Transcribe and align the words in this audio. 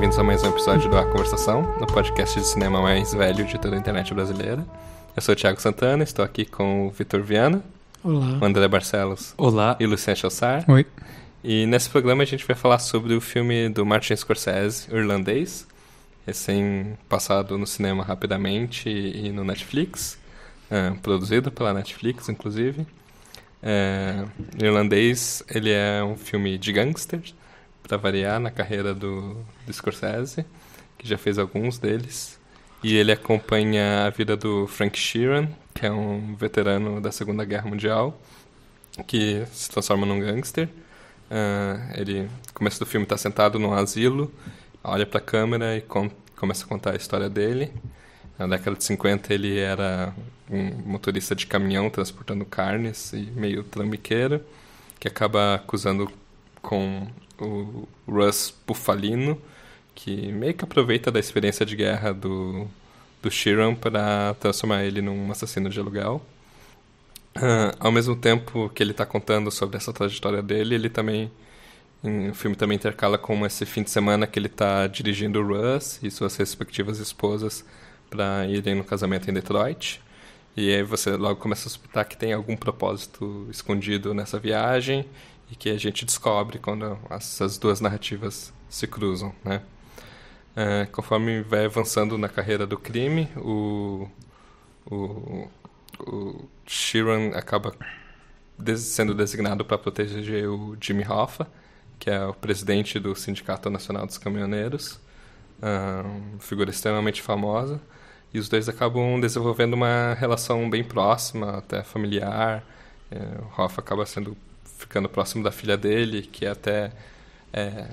Bem-vindos 0.00 0.18
a 0.18 0.24
mais 0.24 0.42
um 0.42 0.48
episódio 0.48 0.88
do 0.88 0.96
A 0.96 1.04
Conversação, 1.04 1.76
no 1.78 1.86
podcast 1.86 2.40
de 2.40 2.46
cinema 2.46 2.80
mais 2.80 3.12
velho 3.12 3.44
de 3.44 3.58
toda 3.58 3.76
a 3.76 3.78
internet 3.78 4.14
brasileira. 4.14 4.66
Eu 5.14 5.20
sou 5.20 5.34
o 5.34 5.36
Thiago 5.36 5.60
Santana, 5.60 6.02
estou 6.02 6.24
aqui 6.24 6.46
com 6.46 6.86
o 6.86 6.90
Vitor 6.90 7.20
Viana, 7.20 7.62
Olá. 8.02 8.38
o 8.40 8.44
André 8.46 8.66
Barcelos 8.66 9.34
Olá. 9.36 9.76
e 9.78 9.84
o 9.84 9.90
Luciano 9.90 10.16
Chassar. 10.16 10.64
Oi. 10.68 10.86
E 11.44 11.66
nesse 11.66 11.90
programa 11.90 12.22
a 12.22 12.26
gente 12.26 12.46
vai 12.46 12.56
falar 12.56 12.78
sobre 12.78 13.12
o 13.12 13.20
filme 13.20 13.68
do 13.68 13.84
Martin 13.84 14.16
Scorsese, 14.16 14.90
o 14.90 14.96
Irlandês, 14.96 15.66
recém 16.26 16.96
passado 17.06 17.58
no 17.58 17.66
cinema 17.66 18.02
rapidamente 18.02 18.88
e 18.88 19.30
no 19.30 19.44
Netflix, 19.44 20.18
ah, 20.70 20.94
produzido 21.02 21.52
pela 21.52 21.74
Netflix, 21.74 22.26
inclusive. 22.30 22.86
O 24.58 24.64
Irlandês, 24.64 25.42
ele 25.54 25.70
é 25.70 26.02
um 26.02 26.16
filme 26.16 26.56
de 26.56 26.72
gangsters, 26.72 27.34
para 27.90 27.96
variar 27.96 28.38
na 28.38 28.52
carreira 28.52 28.94
do, 28.94 29.36
do 29.66 29.72
Scorsese, 29.72 30.46
que 30.96 31.08
já 31.08 31.18
fez 31.18 31.40
alguns 31.40 31.76
deles. 31.76 32.38
E 32.84 32.96
ele 32.96 33.10
acompanha 33.10 34.06
a 34.06 34.10
vida 34.10 34.36
do 34.36 34.68
Frank 34.68 34.96
Sheeran, 34.96 35.48
que 35.74 35.84
é 35.84 35.90
um 35.90 36.36
veterano 36.36 37.00
da 37.00 37.10
Segunda 37.10 37.44
Guerra 37.44 37.68
Mundial, 37.68 38.16
que 39.08 39.44
se 39.50 39.68
transforma 39.68 40.06
num 40.06 40.20
gangster. 40.20 40.68
Uh, 40.68 42.00
ele, 42.00 42.22
no 42.22 42.52
começo 42.54 42.78
do 42.78 42.86
filme, 42.86 43.04
está 43.04 43.16
sentado 43.16 43.58
num 43.58 43.72
asilo, 43.72 44.32
olha 44.84 45.04
para 45.04 45.18
a 45.18 45.22
câmera 45.22 45.76
e 45.76 45.80
com, 45.80 46.08
começa 46.36 46.64
a 46.64 46.68
contar 46.68 46.92
a 46.92 46.96
história 46.96 47.28
dele. 47.28 47.72
Na 48.38 48.46
década 48.46 48.76
de 48.76 48.84
50, 48.84 49.34
ele 49.34 49.58
era 49.58 50.14
um 50.48 50.90
motorista 50.92 51.34
de 51.34 51.44
caminhão 51.44 51.90
transportando 51.90 52.44
carnes 52.44 53.12
e 53.12 53.22
meio 53.34 53.64
trambiqueiro, 53.64 54.40
que 55.00 55.08
acaba 55.08 55.56
acusando 55.56 56.08
com 56.62 57.08
o 57.44 57.88
Russ 58.06 58.54
Bufalino, 58.66 59.40
que 59.94 60.32
meio 60.32 60.54
que 60.54 60.64
aproveita 60.64 61.10
da 61.10 61.20
experiência 61.20 61.64
de 61.66 61.76
guerra 61.76 62.12
do, 62.12 62.68
do 63.22 63.30
Sheeran 63.30 63.74
para 63.74 64.34
transformar 64.34 64.84
ele 64.84 65.00
num 65.02 65.30
assassino 65.30 65.68
de 65.68 65.78
aluguel. 65.78 66.22
Uh, 67.36 67.76
ao 67.78 67.92
mesmo 67.92 68.16
tempo 68.16 68.68
que 68.70 68.82
ele 68.82 68.90
está 68.90 69.06
contando 69.06 69.50
sobre 69.50 69.76
essa 69.76 69.92
trajetória 69.92 70.42
dele, 70.42 70.74
ele 70.74 70.88
também 70.88 71.30
o 72.02 72.34
filme 72.34 72.56
também 72.56 72.76
intercala 72.76 73.18
com 73.18 73.44
esse 73.44 73.66
fim 73.66 73.82
de 73.82 73.90
semana 73.90 74.26
que 74.26 74.38
ele 74.38 74.46
está 74.46 74.86
dirigindo 74.86 75.38
o 75.38 75.46
Russ 75.46 76.00
e 76.02 76.10
suas 76.10 76.34
respectivas 76.36 76.98
esposas 76.98 77.62
para 78.08 78.46
irem 78.46 78.74
no 78.74 78.84
casamento 78.84 79.30
em 79.30 79.34
Detroit. 79.34 80.00
E 80.56 80.74
aí 80.74 80.82
você 80.82 81.10
logo 81.10 81.38
começa 81.38 81.68
a 81.68 81.70
suspeitar 81.70 82.08
que 82.08 82.16
tem 82.16 82.32
algum 82.32 82.56
propósito 82.56 83.46
escondido 83.50 84.14
nessa 84.14 84.38
viagem 84.38 85.06
e 85.50 85.56
que 85.56 85.70
a 85.70 85.78
gente 85.78 86.04
descobre 86.04 86.58
quando 86.58 86.98
essas 87.10 87.58
duas 87.58 87.80
narrativas 87.80 88.52
se 88.68 88.86
cruzam, 88.86 89.34
né? 89.44 89.62
É, 90.54 90.86
conforme 90.86 91.42
vai 91.42 91.64
avançando 91.64 92.18
na 92.18 92.28
carreira 92.28 92.66
do 92.66 92.76
crime, 92.76 93.28
o, 93.36 94.08
o, 94.90 95.48
o 96.00 96.48
Sheeran 96.66 97.30
acaba 97.36 97.72
des 98.58 98.80
sendo 98.80 99.14
designado 99.14 99.64
para 99.64 99.78
proteger 99.78 100.48
o 100.48 100.76
Jimmy 100.80 101.04
Hoffa, 101.06 101.46
que 101.98 102.10
é 102.10 102.24
o 102.24 102.34
presidente 102.34 102.98
do 102.98 103.14
Sindicato 103.14 103.70
Nacional 103.70 104.06
dos 104.06 104.18
Caminhoneiros, 104.18 105.00
figura 106.40 106.70
extremamente 106.70 107.22
famosa, 107.22 107.80
e 108.32 108.38
os 108.38 108.48
dois 108.48 108.68
acabam 108.68 109.20
desenvolvendo 109.20 109.74
uma 109.74 110.14
relação 110.14 110.68
bem 110.70 110.84
próxima, 110.84 111.58
até 111.58 111.82
familiar. 111.82 112.64
É, 113.10 113.16
o 113.16 113.60
Hoffa 113.60 113.80
acaba 113.80 114.06
sendo 114.06 114.36
ficando 114.80 115.08
próximo 115.08 115.44
da 115.44 115.52
filha 115.52 115.76
dele, 115.76 116.22
que 116.22 116.44
é 116.46 116.50
até 116.50 116.92
é, 117.52 117.86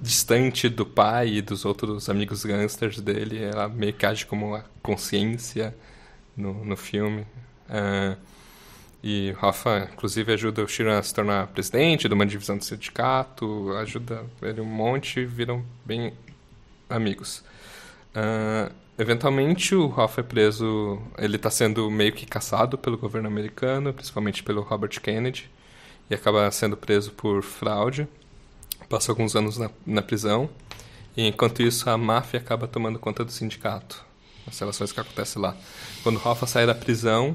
distante 0.00 0.68
do 0.68 0.86
pai 0.86 1.28
e 1.28 1.42
dos 1.42 1.64
outros 1.64 2.08
amigos 2.08 2.44
gangsters 2.44 3.00
dele. 3.00 3.42
Ela 3.42 3.68
meio 3.68 3.92
que 3.92 4.06
age 4.06 4.26
como 4.26 4.48
uma 4.48 4.64
consciência 4.82 5.74
no, 6.36 6.64
no 6.64 6.76
filme. 6.76 7.26
É, 7.68 8.16
e 9.02 9.32
Rafa, 9.32 9.88
inclusive, 9.92 10.32
ajuda 10.32 10.62
o 10.62 10.68
Shiran 10.68 10.98
a 10.98 11.02
se 11.02 11.12
tornar 11.12 11.48
presidente 11.48 12.08
de 12.08 12.14
uma 12.14 12.24
divisão 12.24 12.56
do 12.56 12.64
sindicato, 12.64 13.74
ajuda 13.78 14.24
ele 14.40 14.60
um 14.60 14.64
monte, 14.64 15.24
viram 15.24 15.64
bem 15.84 16.12
amigos. 16.88 17.42
Uh, 18.14 18.72
eventualmente, 18.96 19.74
o 19.74 19.88
Rafa 19.88 20.20
é 20.20 20.24
preso, 20.24 21.02
ele 21.18 21.34
está 21.34 21.50
sendo 21.50 21.90
meio 21.90 22.12
que 22.12 22.24
caçado 22.24 22.78
pelo 22.78 22.96
governo 22.96 23.26
americano, 23.26 23.92
principalmente 23.92 24.40
pelo 24.40 24.62
Robert 24.62 25.00
Kennedy, 25.00 25.50
e 26.12 26.14
acaba 26.14 26.50
sendo 26.50 26.76
preso 26.76 27.10
por 27.12 27.42
fraude. 27.42 28.06
Passa 28.86 29.10
alguns 29.10 29.34
anos 29.34 29.56
na, 29.56 29.70
na 29.86 30.02
prisão. 30.02 30.48
E 31.16 31.26
enquanto 31.26 31.62
isso, 31.62 31.88
a 31.88 31.96
máfia 31.96 32.38
acaba 32.38 32.68
tomando 32.68 32.98
conta 32.98 33.24
do 33.24 33.32
sindicato. 33.32 34.04
As 34.46 34.58
relações 34.58 34.92
que 34.92 35.00
acontecem 35.00 35.40
lá. 35.40 35.56
Quando 36.02 36.20
Hoffa 36.22 36.46
sai 36.46 36.66
da 36.66 36.74
prisão, 36.74 37.34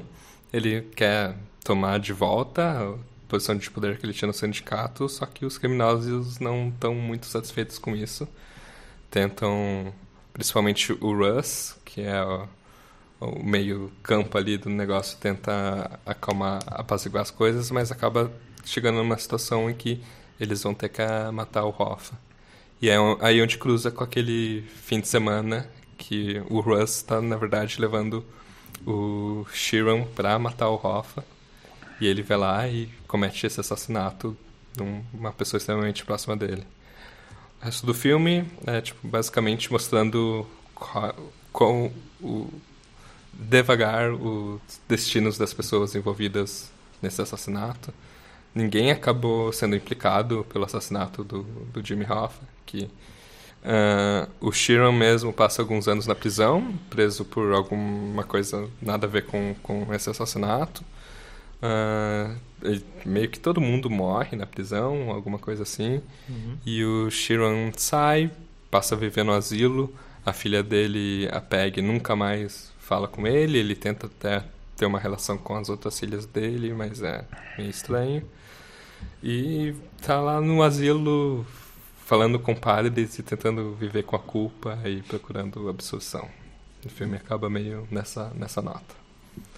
ele 0.52 0.82
quer 0.94 1.34
tomar 1.64 1.98
de 1.98 2.12
volta 2.12 2.80
a 2.80 2.94
posição 3.28 3.56
de 3.56 3.68
poder 3.68 3.98
que 3.98 4.06
ele 4.06 4.12
tinha 4.12 4.28
no 4.28 4.32
sindicato, 4.32 5.08
só 5.08 5.26
que 5.26 5.44
os 5.44 5.58
criminosos 5.58 6.38
não 6.38 6.68
estão 6.68 6.94
muito 6.94 7.26
satisfeitos 7.26 7.78
com 7.78 7.96
isso. 7.96 8.28
Tentam, 9.10 9.92
principalmente 10.32 10.92
o 10.92 11.12
Russ, 11.12 11.76
que 11.84 12.02
é 12.02 12.22
o, 12.22 12.48
o 13.20 13.42
meio 13.42 13.90
campo 14.04 14.38
ali 14.38 14.56
do 14.56 14.70
negócio, 14.70 15.18
tenta 15.18 15.98
acalmar, 16.06 16.62
apaziguar 16.66 17.22
as 17.22 17.32
coisas, 17.32 17.72
mas 17.72 17.90
acaba 17.90 18.30
chegando 18.68 18.96
numa 18.96 19.16
situação 19.16 19.70
em 19.70 19.74
que 19.74 20.00
eles 20.38 20.62
vão 20.62 20.74
ter 20.74 20.88
que 20.90 21.02
matar 21.32 21.64
o 21.64 21.74
Hoffa. 21.76 22.16
E 22.80 22.88
é 22.88 22.96
aí 23.20 23.42
onde 23.42 23.58
cruza 23.58 23.90
com 23.90 24.04
aquele 24.04 24.62
fim 24.82 25.00
de 25.00 25.08
semana 25.08 25.68
que 25.96 26.40
o 26.48 26.60
Russ 26.60 26.96
está, 26.96 27.20
na 27.20 27.36
verdade, 27.36 27.80
levando 27.80 28.24
o 28.86 29.44
Sheeran 29.52 30.04
para 30.04 30.38
matar 30.38 30.68
o 30.68 30.74
Hoffa. 30.74 31.24
E 32.00 32.06
ele 32.06 32.22
vai 32.22 32.36
lá 32.36 32.68
e 32.68 32.88
comete 33.08 33.46
esse 33.46 33.58
assassinato 33.58 34.36
de 34.76 34.82
uma 35.12 35.32
pessoa 35.32 35.58
extremamente 35.58 36.04
próxima 36.04 36.36
dele. 36.36 36.64
O 37.60 37.64
resto 37.64 37.84
do 37.84 37.92
filme 37.92 38.44
é 38.64 38.80
tipo, 38.80 39.08
basicamente 39.08 39.72
mostrando 39.72 40.46
com 41.52 41.90
o 42.20 42.48
devagar 43.32 44.12
os 44.12 44.60
destinos 44.88 45.36
das 45.36 45.52
pessoas 45.52 45.96
envolvidas 45.96 46.70
nesse 47.02 47.20
assassinato 47.20 47.92
ninguém 48.54 48.90
acabou 48.90 49.52
sendo 49.52 49.76
implicado 49.76 50.44
pelo 50.52 50.64
assassinato 50.64 51.22
do, 51.22 51.42
do 51.42 51.84
Jimmy 51.84 52.04
Hoffa, 52.04 52.42
que 52.66 52.84
uh, 52.84 54.28
o 54.40 54.52
Sheeran 54.52 54.92
mesmo 54.92 55.32
passa 55.32 55.62
alguns 55.62 55.88
anos 55.88 56.06
na 56.06 56.14
prisão, 56.14 56.74
preso 56.90 57.24
por 57.24 57.52
alguma 57.52 58.24
coisa 58.24 58.68
nada 58.80 59.06
a 59.06 59.10
ver 59.10 59.26
com, 59.26 59.54
com 59.62 59.92
esse 59.94 60.10
assassinato. 60.10 60.82
Uh, 61.60 62.36
meio 63.04 63.28
que 63.28 63.38
todo 63.38 63.60
mundo 63.60 63.88
morre 63.90 64.36
na 64.36 64.46
prisão, 64.46 65.10
alguma 65.10 65.38
coisa 65.38 65.62
assim. 65.62 66.00
Uhum. 66.28 66.56
E 66.64 66.84
o 66.84 67.10
Sheeran 67.10 67.72
sai, 67.76 68.30
passa 68.70 68.94
a 68.94 68.98
viver 68.98 69.24
no 69.24 69.32
asilo. 69.32 69.92
A 70.24 70.32
filha 70.32 70.62
dele, 70.62 71.28
a 71.32 71.40
Peg, 71.40 71.80
nunca 71.80 72.14
mais 72.14 72.72
fala 72.78 73.08
com 73.08 73.26
ele. 73.26 73.58
Ele 73.58 73.74
tenta 73.74 74.06
até 74.06 74.44
ter 74.78 74.86
uma 74.86 75.00
relação 75.00 75.36
com 75.36 75.56
as 75.56 75.68
outras 75.68 75.98
filhas 75.98 76.24
dele, 76.24 76.72
mas 76.72 77.02
é 77.02 77.24
meio 77.58 77.68
estranho. 77.68 78.24
E 79.22 79.74
tá 80.00 80.20
lá 80.20 80.40
no 80.40 80.62
asilo 80.62 81.44
falando 82.06 82.38
com 82.38 82.54
padres 82.54 83.18
e 83.18 83.22
tentando 83.22 83.74
viver 83.74 84.04
com 84.04 84.16
a 84.16 84.18
culpa 84.18 84.78
e 84.86 85.02
procurando 85.02 85.68
absolução. 85.68 86.28
O 86.84 86.88
filme 86.88 87.16
acaba 87.16 87.50
meio 87.50 87.86
nessa, 87.90 88.30
nessa 88.34 88.62
nota. 88.62 88.94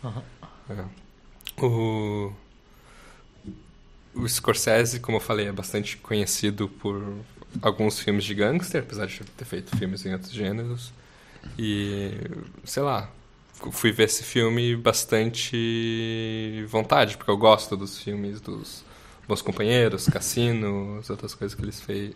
Uhum. 0.03 0.23
É. 0.71 1.63
O, 1.63 2.33
o 4.15 4.27
Scorsese, 4.27 5.01
como 5.01 5.19
eu 5.19 5.21
falei, 5.21 5.49
é 5.49 5.53
bastante 5.53 5.99
conhecido 5.99 6.67
por 6.67 7.19
alguns 7.61 8.01
filmes 8.01 8.25
de 8.25 8.35
gangster, 8.35 8.83
apesar 8.83 9.07
de 9.07 9.21
ter 9.21 9.45
feito 9.45 9.77
filmes 9.77 10.05
em 10.07 10.13
outros 10.15 10.33
gêneros. 10.33 10.93
E, 11.59 12.13
sei 12.65 12.83
lá, 12.83 13.11
fui 13.71 13.93
ver 13.93 14.05
esse 14.05 14.23
filme 14.23 14.75
bastante 14.77 16.65
vontade, 16.69 17.17
porque 17.17 17.31
eu 17.31 17.37
gosto 17.37 17.77
dos 17.77 17.99
filmes 17.99 18.41
dos 18.41 18.85
Bons 19.29 19.43
Companheiros, 19.43 20.09
Cassino, 20.09 20.99
as 20.99 21.11
outras 21.11 21.35
coisas 21.35 21.55
que, 21.55 21.63
eles 21.63 21.81
fez, 21.81 22.15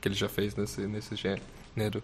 que 0.00 0.08
ele 0.08 0.14
já 0.14 0.28
fez 0.28 0.56
nesse, 0.56 0.80
nesse 0.82 1.14
gênero. 1.14 2.02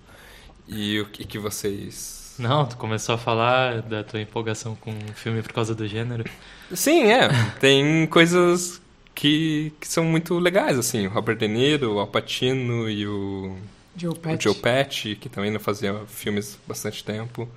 E 0.69 1.01
o 1.01 1.07
que, 1.07 1.25
que 1.25 1.39
vocês. 1.39 2.35
Não, 2.39 2.67
tu 2.67 2.77
começou 2.77 3.15
a 3.15 3.19
falar 3.19 3.83
da 3.83 4.05
tua 4.05 4.21
empolgação 4.21 4.75
com 4.77 4.91
o 4.91 5.13
filme 5.15 5.43
por 5.43 5.53
causa 5.53 5.75
do 5.75 5.87
gênero. 5.87 6.25
Sim, 6.73 7.11
é. 7.11 7.29
Tem 7.61 8.07
coisas 8.07 8.81
que, 9.15 9.73
que 9.81 9.89
são 9.89 10.05
muito 10.05 10.39
legais, 10.39 10.79
assim. 10.79 11.07
O 11.07 11.11
Robert 11.11 11.37
De 11.37 11.49
Niro, 11.49 11.95
o 11.95 11.99
Al 11.99 12.07
Pacino 12.07 12.89
e 12.89 13.07
o 13.07 13.57
Joe 13.97 14.15
Pesci. 14.15 14.37
o 14.37 14.41
Joe 14.41 14.55
Pesci, 14.55 15.17
que 15.17 15.29
também 15.29 15.51
não 15.51 15.61
fazia 15.61 15.95
filmes 16.07 16.59
bastante 16.67 17.05
tempo. 17.05 17.49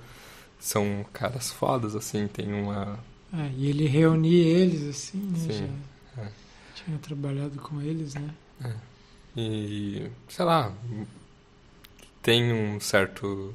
São 0.58 1.04
caras 1.12 1.50
fodas, 1.50 1.94
assim. 1.94 2.26
Tem 2.28 2.52
uma... 2.52 2.98
É, 3.32 3.50
e 3.56 3.68
ele 3.68 3.86
reunia 3.86 4.44
eles, 4.58 4.82
assim, 4.88 5.18
né? 5.18 5.38
Sim. 5.38 5.70
Já 6.16 6.28
tinha 6.84 6.98
trabalhado 6.98 7.58
com 7.60 7.80
eles, 7.82 8.14
né? 8.14 8.30
É. 8.64 8.72
E, 9.36 10.10
sei 10.28 10.44
lá, 10.44 10.72
tem 12.22 12.52
um 12.52 12.80
certo. 12.80 13.54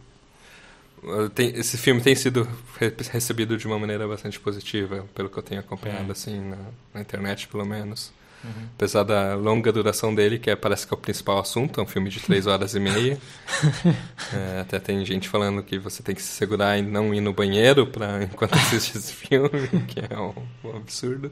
tem- 1.33 1.55
esse 1.55 1.77
filme 1.77 2.01
tem 2.01 2.15
sido 2.15 2.47
re- 2.79 2.93
recebido 3.11 3.57
de 3.57 3.65
uma 3.65 3.79
maneira 3.79 4.07
bastante 4.07 4.39
positiva, 4.39 5.07
pelo 5.15 5.29
que 5.29 5.37
eu 5.37 5.43
tenho 5.43 5.59
acompanhado, 5.61 6.09
É. 6.09 6.11
assim, 6.11 6.39
na, 6.39 6.57
na 6.93 7.01
internet, 7.01 7.47
pelo 7.47 7.65
menos. 7.65 8.11
Uhum. 8.43 8.51
Apesar 8.75 9.03
da 9.03 9.35
longa 9.35 9.71
duração 9.71 10.13
dele, 10.13 10.39
que 10.39 10.49
é, 10.49 10.55
parece 10.55 10.87
que 10.87 10.93
é 10.93 10.97
o 10.97 10.99
principal 10.99 11.39
assunto, 11.39 11.79
é 11.79 11.83
um 11.83 11.87
filme 11.87 12.09
de 12.09 12.19
três 12.19 12.47
horas 12.47 12.75
e 12.75 12.79
meia. 12.79 13.17
É, 14.33 14.61
até 14.61 14.79
tem 14.79 15.03
gente 15.05 15.27
falando 15.27 15.61
que 15.61 15.77
você 15.77 16.01
tem 16.01 16.15
que 16.15 16.21
se 16.21 16.29
segurar 16.29 16.77
e 16.77 16.81
não 16.81 17.13
ir 17.13 17.19
no 17.19 17.33
banheiro 17.33 17.85
pra, 17.85 18.23
enquanto 18.31 18.53
assiste 18.53 18.97
esse 18.97 19.11
filme, 19.11 19.49
que 19.87 19.99
é 19.99 20.17
um, 20.17 20.33
um 20.63 20.77
absurdo. 20.77 21.29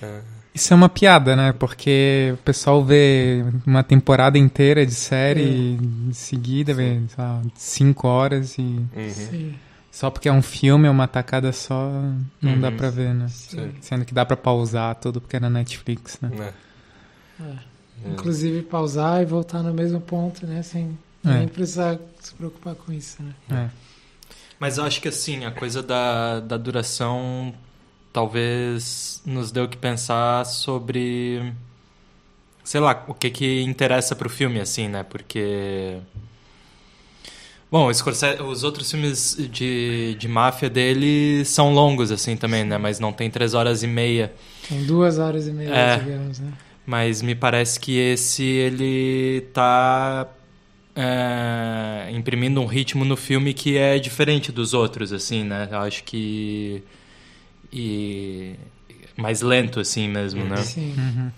É, 0.00 0.20
Isso 0.54 0.72
é 0.72 0.76
uma 0.76 0.88
piada, 0.88 1.34
né? 1.34 1.52
Porque 1.52 2.30
o 2.34 2.36
pessoal 2.38 2.84
vê 2.84 3.44
uma 3.66 3.82
temporada 3.82 4.38
inteira 4.38 4.86
de 4.86 4.94
série 4.94 5.76
em 5.80 6.12
seguida, 6.12 6.72
vê, 6.72 7.00
sei 7.08 7.24
lá, 7.24 7.42
cinco 7.56 8.06
horas 8.06 8.56
e 8.58 8.62
uhum. 8.62 9.10
Sim, 9.10 9.54
só 9.96 10.10
porque 10.10 10.28
é 10.28 10.32
um 10.32 10.42
filme, 10.42 10.86
é 10.86 10.90
uma 10.90 11.08
tacada 11.08 11.50
só, 11.54 11.90
não 12.42 12.60
dá 12.60 12.68
Uhum. 12.68 12.76
pra 12.76 12.90
ver, 12.90 13.14
né? 13.14 13.28
sim. 13.28 13.72
Sendo 13.80 14.04
que 14.04 14.12
dá 14.12 14.26
pra 14.26 14.36
pausar 14.36 14.94
tudo 14.96 15.22
porque 15.22 15.36
é 15.36 15.40
na 15.40 15.48
Netflix, 15.48 16.18
né? 16.20 16.28
né? 16.34 16.52
É. 17.40 17.42
É. 18.04 18.10
Inclusive 18.12 18.60
pausar 18.62 19.22
e 19.22 19.24
voltar 19.24 19.62
no 19.62 19.72
mesmo 19.72 19.98
ponto, 20.00 20.46
né? 20.46 20.62
Sem 20.62 20.98
É. 21.24 21.38
nem 21.38 21.48
precisar 21.48 21.98
se 22.20 22.34
preocupar 22.34 22.74
com 22.74 22.92
isso, 22.92 23.22
né? 23.22 23.32
É. 23.50 23.70
Mas 24.60 24.76
eu 24.76 24.84
acho 24.84 25.00
que 25.00 25.08
assim, 25.08 25.46
a 25.46 25.50
coisa 25.50 25.82
da, 25.82 26.40
da 26.40 26.58
duração 26.58 27.54
talvez 28.12 29.22
nos 29.24 29.50
deu 29.50 29.66
que 29.66 29.76
pensar 29.78 30.44
sobre. 30.44 31.52
Sei 32.64 32.80
lá, 32.80 33.02
o 33.08 33.14
que 33.14 33.30
que 33.30 33.62
interessa 33.62 34.14
pro 34.14 34.28
filme, 34.28 34.60
assim, 34.60 34.88
né? 34.88 35.02
Porque. 35.04 35.98
Bom, 37.70 37.92
Scorsese- 37.92 38.40
os 38.42 38.62
outros 38.62 38.90
filmes 38.90 39.36
de, 39.50 40.14
de 40.18 40.28
máfia 40.28 40.70
dele 40.70 41.44
são 41.44 41.72
longos, 41.74 42.12
assim, 42.12 42.36
também, 42.36 42.64
né? 42.64 42.78
Mas 42.78 43.00
não 43.00 43.12
tem 43.12 43.28
três 43.28 43.54
horas 43.54 43.82
e 43.82 43.86
meia. 43.86 44.32
Tem 44.68 44.84
duas 44.84 45.18
horas 45.18 45.46
e 45.48 45.52
meia, 45.52 45.70
É. 45.70 45.98
digamos, 45.98 46.38
né? 46.38 46.52
Mas 46.86 47.20
me 47.22 47.34
parece 47.34 47.80
que 47.80 47.98
esse 47.98 48.44
ele 48.44 49.40
tá 49.52 50.28
é, 50.94 52.08
imprimindo 52.12 52.60
um 52.60 52.66
ritmo 52.66 53.04
no 53.04 53.16
filme 53.16 53.52
que 53.52 53.76
é 53.76 53.98
diferente 53.98 54.52
dos 54.52 54.72
outros, 54.72 55.12
assim, 55.12 55.42
né? 55.42 55.68
Eu 55.70 55.78
acho 55.80 56.04
que 56.04 56.82
e 57.72 58.54
mais 59.16 59.42
lento 59.42 59.80
assim 59.80 60.08
mesmo, 60.08 60.44
né? 60.44 60.56
Sim. 60.62 60.94
Uhum. 60.96 61.30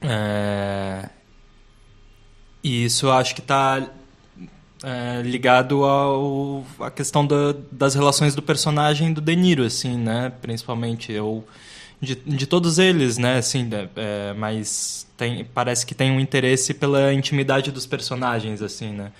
É, 0.00 1.08
e 2.62 2.84
isso 2.86 3.06
eu 3.06 3.12
acho 3.12 3.34
que 3.34 3.42
está 4.84 5.22
ligado 5.22 5.84
ao 5.84 6.64
à 6.80 6.90
questão 6.90 7.26
da- 7.26 7.54
das 7.72 7.94
relações 7.94 8.34
do 8.34 8.42
personagem 8.42 9.12
do 9.12 9.20
De 9.20 9.34
Niro, 9.34 9.64
assim, 9.64 9.96
né? 9.96 10.32
Principalmente 10.42 11.12
eu 11.12 11.44
de, 12.00 12.14
de 12.14 12.46
todos 12.46 12.78
eles, 12.78 13.18
né? 13.18 13.38
Assim, 13.38 13.68
é, 13.72 13.88
é, 13.96 14.34
mas 14.34 15.06
tem, 15.16 15.44
parece 15.44 15.86
que 15.86 15.94
tem 15.94 16.10
um 16.10 16.20
interesse 16.20 16.74
pela 16.74 17.12
intimidade 17.12 17.72
dos 17.72 17.86
personagens, 17.86 18.62
assim, 18.62 18.92
né? 18.92 19.12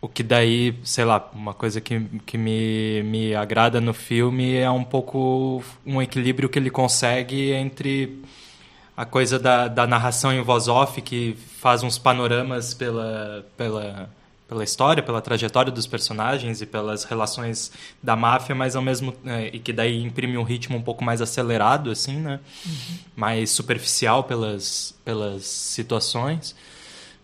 O 0.00 0.08
que 0.08 0.22
daí, 0.22 0.74
sei 0.84 1.04
lá, 1.04 1.28
uma 1.34 1.52
coisa 1.52 1.80
que, 1.80 2.00
que 2.24 2.38
me, 2.38 3.02
me 3.02 3.34
agrada 3.34 3.80
no 3.80 3.92
filme 3.92 4.54
é 4.54 4.70
um 4.70 4.84
pouco 4.84 5.62
um 5.84 6.00
equilíbrio 6.00 6.48
que 6.48 6.58
ele 6.58 6.70
consegue 6.70 7.50
entre 7.52 8.22
a 8.96 9.04
coisa 9.04 9.38
da, 9.38 9.66
da 9.68 9.86
narração 9.86 10.32
em 10.32 10.40
voz 10.42 10.68
off, 10.68 11.00
que 11.02 11.36
faz 11.60 11.82
uns 11.82 11.98
panoramas 11.98 12.74
pela, 12.74 13.44
pela, 13.56 14.08
pela 14.48 14.64
história, 14.64 15.02
pela 15.02 15.20
trajetória 15.20 15.70
dos 15.70 15.86
personagens 15.86 16.62
e 16.62 16.66
pelas 16.66 17.04
relações 17.04 17.70
da 18.02 18.16
máfia, 18.16 18.54
mas 18.54 18.74
ao 18.74 18.82
mesmo 18.82 19.14
é, 19.26 19.48
e 19.52 19.58
que 19.58 19.72
daí 19.72 20.02
imprime 20.02 20.38
um 20.38 20.42
ritmo 20.42 20.76
um 20.78 20.82
pouco 20.82 21.04
mais 21.04 21.20
acelerado, 21.20 21.90
assim, 21.90 22.16
né? 22.16 22.40
Mais 23.14 23.50
superficial 23.50 24.24
pelas, 24.24 24.94
pelas 25.04 25.44
situações. 25.44 26.56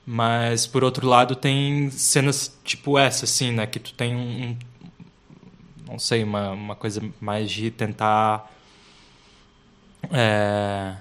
Mas, 0.06 0.66
por 0.66 0.84
outro 0.84 1.06
lado, 1.08 1.34
tem 1.34 1.90
cenas 1.90 2.54
tipo 2.62 2.98
essa, 2.98 3.24
assim, 3.24 3.52
né? 3.52 3.66
Que 3.66 3.78
tu 3.80 3.94
tem 3.94 4.14
um... 4.14 4.50
um- 4.50 4.56
não 5.86 5.98
sei, 5.98 6.22
uma, 6.24 6.50
uma 6.50 6.74
coisa 6.76 7.00
mais 7.20 7.50
de 7.50 7.70
tentar... 7.70 8.50
é, 10.12 10.96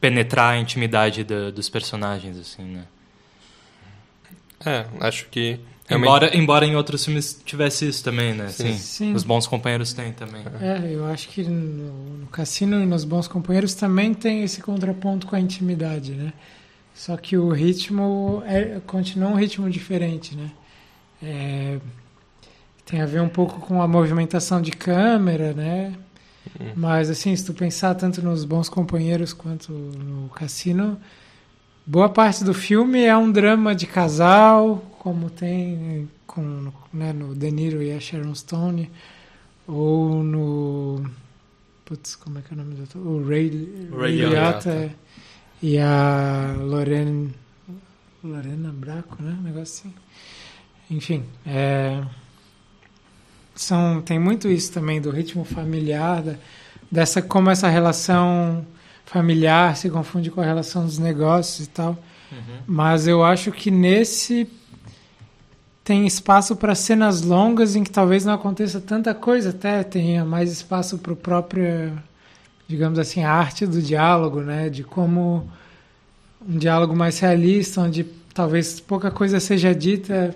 penetrar 0.00 0.54
a 0.54 0.58
intimidade 0.58 1.24
da- 1.24 1.50
dos 1.50 1.68
personagens, 1.68 2.36
assim, 2.38 2.64
né? 2.64 2.84
É, 4.64 4.86
acho 5.00 5.26
que. 5.28 5.58
realmente- 5.88 6.08
Embora, 6.08 6.36
embora 6.36 6.66
em 6.66 6.76
outros 6.76 7.04
filmes 7.04 7.40
tivesse 7.44 7.88
isso 7.88 8.02
também, 8.04 8.32
né? 8.34 8.48
Sim. 8.48 8.72
Sim. 8.72 8.78
Sim. 8.78 9.14
Os 9.14 9.24
bons 9.24 9.46
companheiros 9.46 9.92
têm 9.92 10.12
também. 10.12 10.42
É, 10.60 10.92
eu 10.94 11.04
acho 11.06 11.28
que 11.28 11.42
no, 11.42 12.18
no 12.18 12.26
Cassino 12.28 12.80
e 12.82 12.86
nos 12.86 13.04
Bons 13.04 13.26
Companheiros 13.28 13.74
também 13.74 14.14
tem 14.14 14.42
esse 14.42 14.60
contraponto 14.62 15.26
com 15.26 15.36
a 15.36 15.40
intimidade, 15.40 16.12
né? 16.12 16.32
Só 16.94 17.16
que 17.16 17.36
o 17.36 17.48
ritmo 17.50 18.42
é, 18.46 18.80
continua 18.86 19.30
um 19.30 19.34
ritmo 19.34 19.68
diferente, 19.70 20.36
né? 20.36 20.50
É, 21.22 21.78
tem 22.84 23.00
a 23.00 23.06
ver 23.06 23.20
um 23.22 23.28
pouco 23.28 23.60
com 23.60 23.80
a 23.80 23.88
movimentação 23.88 24.60
de 24.60 24.70
câmera, 24.72 25.52
né? 25.52 25.94
Mas, 26.76 27.08
assim, 27.08 27.34
se 27.34 27.44
tu 27.44 27.54
pensar 27.54 27.94
tanto 27.94 28.20
nos 28.20 28.44
Bons 28.44 28.68
Companheiros 28.68 29.32
quanto 29.32 29.72
no 29.72 30.28
Cassino, 30.30 30.98
boa 31.86 32.08
parte 32.08 32.44
do 32.44 32.54
filme 32.54 33.02
é 33.02 33.16
um 33.16 33.30
drama 33.30 33.74
de 33.74 33.86
casal, 33.86 34.82
como 34.98 35.30
tem 35.30 36.08
com, 36.26 36.72
né, 36.92 37.12
no 37.12 37.34
De 37.34 37.50
Niro 37.50 37.82
e 37.82 37.92
a 37.92 38.00
Sharon 38.00 38.34
Stone, 38.34 38.90
ou 39.66 40.22
no... 40.22 41.04
Putz, 41.84 42.16
como 42.16 42.38
é 42.38 42.42
que 42.42 42.52
é 42.52 42.54
o 42.54 42.58
nome 42.58 42.74
do 42.74 42.84
ator? 42.84 43.06
O 43.06 43.28
Ray, 43.28 43.88
Ray 43.96 44.16
Liotta. 44.16 44.90
E 45.60 45.78
a 45.78 46.56
Lorena... 46.58 47.30
Lorena 48.24 48.72
Braco, 48.72 49.20
né? 49.20 49.36
Um 49.38 49.42
negócio 49.42 49.88
assim. 49.88 49.94
Enfim, 50.90 51.24
é 51.44 52.02
são 53.54 54.00
tem 54.00 54.18
muito 54.18 54.48
isso 54.48 54.72
também 54.72 55.00
do 55.00 55.10
ritmo 55.10 55.44
familiar 55.44 56.22
da, 56.22 56.34
dessa 56.90 57.20
como 57.20 57.50
essa 57.50 57.68
relação 57.68 58.66
familiar 59.12 59.76
se 59.76 59.90
confunde 59.90 60.30
com 60.30 60.40
a 60.40 60.44
relação 60.44 60.84
dos 60.84 60.98
negócios 60.98 61.66
e 61.66 61.70
tal. 61.70 61.96
Mas 62.66 63.06
eu 63.06 63.22
acho 63.22 63.52
que 63.52 63.70
nesse 63.70 64.48
tem 65.84 66.06
espaço 66.06 66.56
para 66.56 66.74
cenas 66.74 67.22
longas 67.22 67.76
em 67.76 67.84
que 67.84 67.90
talvez 67.90 68.24
não 68.24 68.32
aconteça 68.32 68.80
tanta 68.80 69.12
coisa 69.12 69.50
até 69.50 69.82
tenha 69.82 70.24
mais 70.24 70.50
espaço 70.50 70.96
para 70.96 71.12
o 71.12 71.16
próprio 71.16 71.92
digamos 72.68 73.00
assim 73.00 73.24
a 73.24 73.32
arte 73.32 73.66
do 73.66 73.82
diálogo 73.82 74.40
né? 74.40 74.70
De 74.70 74.84
como 74.84 75.50
um 76.48 76.56
diálogo 76.56 76.96
mais 76.96 77.18
realista 77.18 77.82
onde 77.82 78.04
talvez 78.32 78.80
pouca 78.80 79.10
coisa 79.10 79.40
seja 79.40 79.74
dita 79.74 80.34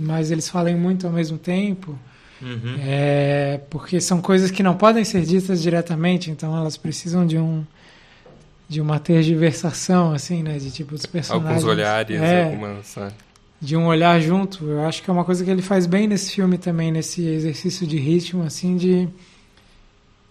mais 0.00 0.30
eles 0.30 0.48
falem 0.48 0.76
muito 0.76 1.06
ao 1.06 1.12
mesmo 1.12 1.36
tempo. 1.36 1.98
Uhum. 2.42 2.76
é, 2.80 3.60
porque 3.68 4.00
são 4.00 4.22
coisas 4.22 4.50
que 4.50 4.62
não 4.62 4.74
podem 4.74 5.04
ser 5.04 5.20
ditas 5.26 5.60
diretamente, 5.60 6.30
então 6.30 6.56
elas 6.56 6.74
precisam 6.74 7.26
de 7.26 7.36
um 7.36 7.62
de 8.70 8.80
uma 8.80 9.00
tergiversação 9.00 10.12
assim, 10.12 10.44
né, 10.44 10.56
de 10.56 10.70
tipo 10.70 10.92
dos 10.92 11.04
personagens. 11.04 11.48
Alguns 11.48 11.64
olhares, 11.64 12.20
é, 12.20 12.44
algumas. 12.44 12.96
é. 12.96 13.08
de 13.60 13.76
um 13.76 13.86
olhar 13.88 14.20
junto. 14.20 14.64
Eu 14.64 14.84
acho 14.86 15.02
que 15.02 15.10
é 15.10 15.12
uma 15.12 15.24
coisa 15.24 15.44
que 15.44 15.50
ele 15.50 15.60
faz 15.60 15.86
bem 15.86 16.06
nesse 16.06 16.30
filme 16.30 16.56
também, 16.56 16.92
nesse 16.92 17.20
exercício 17.26 17.84
de 17.84 17.98
ritmo 17.98 18.44
assim 18.44 18.76
de 18.76 19.08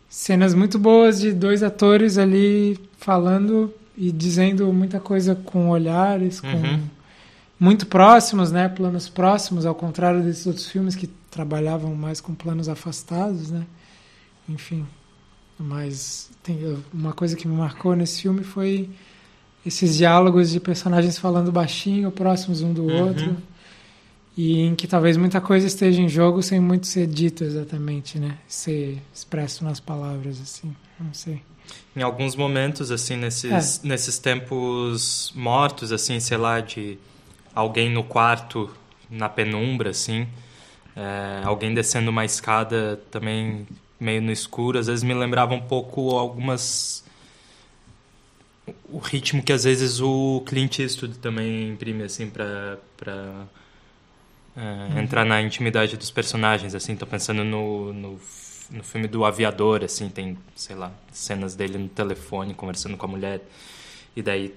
cenas 0.07 0.53
muito 0.55 0.79
boas 0.79 1.19
de 1.19 1.33
dois 1.33 1.61
atores 1.63 2.17
ali 2.17 2.79
falando 2.97 3.73
e 3.97 4.09
dizendo 4.09 4.71
muita 4.71 5.01
coisa 5.01 5.35
com 5.35 5.69
olhares, 5.69 6.39
com 6.39 6.47
Uhum. 6.47 6.79
muito 7.59 7.85
próximos, 7.87 8.53
né? 8.53 8.69
Planos 8.69 9.09
próximos, 9.09 9.65
ao 9.65 9.75
contrário 9.75 10.21
desses 10.23 10.47
outros 10.47 10.67
filmes 10.69 10.95
que 10.95 11.07
trabalhavam 11.29 11.93
mais 11.93 12.21
com 12.21 12.33
planos 12.33 12.69
afastados, 12.69 13.51
né? 13.51 13.63
Enfim, 14.47 14.85
mas 15.59 16.29
tem 16.41 16.77
uma 16.93 17.13
coisa 17.13 17.35
que 17.35 17.47
me 17.47 17.55
marcou 17.55 17.95
nesse 17.95 18.21
filme 18.21 18.43
foi 18.43 18.89
esses 19.65 19.97
diálogos 19.97 20.51
de 20.51 20.59
personagens 20.59 21.17
falando 21.17 21.51
baixinho, 21.51 22.09
próximos 22.11 22.61
um 22.61 22.73
do 22.73 22.83
Uhum. 22.83 23.07
outro, 23.07 23.37
e 24.37 24.61
em 24.61 24.73
que 24.73 24.87
talvez 24.87 25.17
muita 25.17 25.41
coisa 25.41 25.67
esteja 25.67 26.01
em 26.01 26.07
jogo 26.07 26.41
sem 26.41 26.59
muito 26.59 26.87
ser 26.87 27.05
dito 27.07 27.43
exatamente, 27.43 28.17
né? 28.17 28.37
Ser 28.47 29.01
expresso 29.13 29.63
nas 29.65 29.79
palavras, 29.81 30.39
assim, 30.39 30.73
não 30.99 31.13
sei. 31.13 31.41
Em 31.95 32.01
alguns 32.01 32.35
momentos, 32.35 32.89
assim, 32.89 33.17
nesses, 33.17 33.81
nesses 33.83 34.17
tempos 34.17 35.31
mortos, 35.35 35.91
assim, 35.91 36.19
sei 36.19 36.37
lá, 36.37 36.61
de 36.61 36.97
alguém 37.53 37.91
no 37.91 38.03
quarto, 38.03 38.69
na 39.09 39.27
penumbra, 39.27 39.89
assim, 39.89 40.25
é, 40.95 41.41
alguém 41.43 41.73
descendo 41.73 42.09
uma 42.09 42.23
escada 42.23 42.99
também 43.11 43.67
meio 43.99 44.21
no 44.21 44.31
escuro, 44.31 44.79
às 44.79 44.87
vezes 44.87 45.03
me 45.03 45.13
lembrava 45.13 45.53
um 45.53 45.61
pouco 45.61 46.17
algumas... 46.17 47.03
O 48.91 48.99
ritmo 48.99 49.41
que 49.41 49.51
às 49.51 49.63
vezes 49.63 49.99
o 49.99 50.43
Clint 50.45 50.79
Eastwood 50.79 51.17
também 51.17 51.69
imprime, 51.69 52.03
assim, 52.03 52.29
pra, 52.29 52.77
pra, 52.95 53.47
é, 54.55 54.99
entrar 54.99 55.25
na 55.25 55.41
intimidade 55.41 55.97
dos 55.97 56.11
personagens, 56.11 56.75
assim, 56.75 56.95
tô 56.95 57.07
pensando 57.07 57.43
no, 57.43 57.93
no, 57.93 58.19
no 58.69 58.83
filme 58.83 59.07
do 59.07 59.25
Aviador, 59.25 59.83
assim, 59.83 60.09
tem, 60.09 60.37
sei 60.55 60.75
lá, 60.75 60.91
cenas 61.11 61.55
dele 61.55 61.77
no 61.77 61.87
telefone 61.89 62.53
conversando 62.53 62.95
com 62.95 63.05
a 63.05 63.09
mulher, 63.09 63.41
e 64.15 64.21
daí 64.21 64.53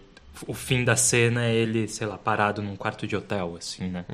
o 0.47 0.55
fim 0.55 0.85
da 0.85 0.97
cena 0.97 1.47
é 1.47 1.55
ele, 1.55 1.87
sei 1.89 2.07
lá, 2.07 2.19
parado 2.19 2.63
num 2.63 2.77
quarto 2.77 3.07
de 3.07 3.15
hotel, 3.15 3.57
assim, 3.59 3.89
né? 3.89 4.05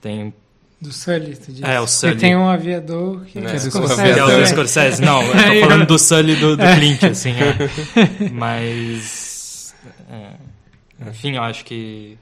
Tem 0.00 0.34
Do 0.82 0.92
Sully, 0.92 1.36
tu 1.36 1.52
disse. 1.52 1.64
É, 1.64 1.80
o 1.80 1.86
Sully. 1.86 2.14
E 2.14 2.18
tem 2.18 2.36
um 2.36 2.48
aviador 2.48 3.24
que 3.24 3.38
É, 3.38 3.42
é, 3.42 3.52
do 3.54 3.60
Scorsese, 3.70 4.18
É 4.18 4.24
o 4.24 4.26
do 4.26 4.38
né? 4.38 4.46
Scorsese. 4.46 5.00
Não, 5.02 5.22
eu 5.22 5.32
tô 5.32 5.60
falando 5.68 5.86
do 5.86 5.98
Sully 5.98 6.34
do, 6.34 6.56
do 6.56 6.64
Clint, 6.74 7.04
assim. 7.04 7.30
é. 7.30 8.28
Mas. 8.32 9.74
é, 10.10 11.08
enfim, 11.08 11.36
eu 11.36 11.42
acho 11.44 11.64
que. 11.64 12.18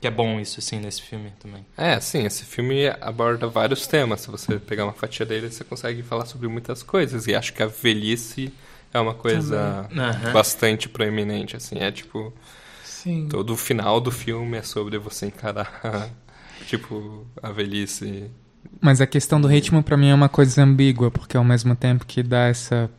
Que 0.00 0.06
é 0.06 0.10
bom 0.10 0.38
isso, 0.40 0.60
assim, 0.60 0.78
nesse 0.78 1.02
filme 1.02 1.32
também. 1.40 1.66
É, 1.76 1.98
sim, 2.00 2.24
esse 2.24 2.44
filme 2.44 2.86
aborda 3.00 3.46
vários 3.48 3.86
temas. 3.88 4.20
Se 4.20 4.30
você 4.30 4.58
pegar 4.58 4.84
uma 4.84 4.92
fatia 4.94 5.26
dele, 5.26 5.50
você 5.50 5.64
consegue 5.64 6.02
falar 6.04 6.24
sobre 6.26 6.46
muitas 6.48 6.82
coisas. 6.82 7.26
E 7.26 7.34
acho 7.34 7.52
que 7.52 7.62
a 7.62 7.66
velhice 7.66 8.50
é 8.94 9.00
uma 9.00 9.14
coisa 9.14 9.86
Aham. 9.94 10.32
bastante 10.32 10.88
proeminente, 10.88 11.54
assim. 11.56 11.76
É 11.80 11.90
tipo, 11.90 12.32
Sim. 12.84 13.26
todo 13.28 13.52
o 13.52 13.56
final 13.56 14.00
do 14.00 14.10
filme 14.12 14.56
é 14.56 14.62
sobre 14.62 14.96
você 14.96 15.26
encarar, 15.26 16.08
tipo, 16.66 17.26
a 17.42 17.50
velhice. 17.50 18.30
Mas 18.80 19.00
a 19.00 19.06
questão 19.06 19.40
do 19.40 19.48
ritmo 19.48 19.82
pra 19.82 19.96
mim 19.96 20.08
é 20.08 20.14
uma 20.14 20.28
coisa 20.28 20.62
ambígua, 20.62 21.10
porque 21.10 21.36
ao 21.36 21.44
mesmo 21.44 21.74
tempo 21.74 22.06
que 22.06 22.22
dá 22.22 22.44
essa 22.46 22.90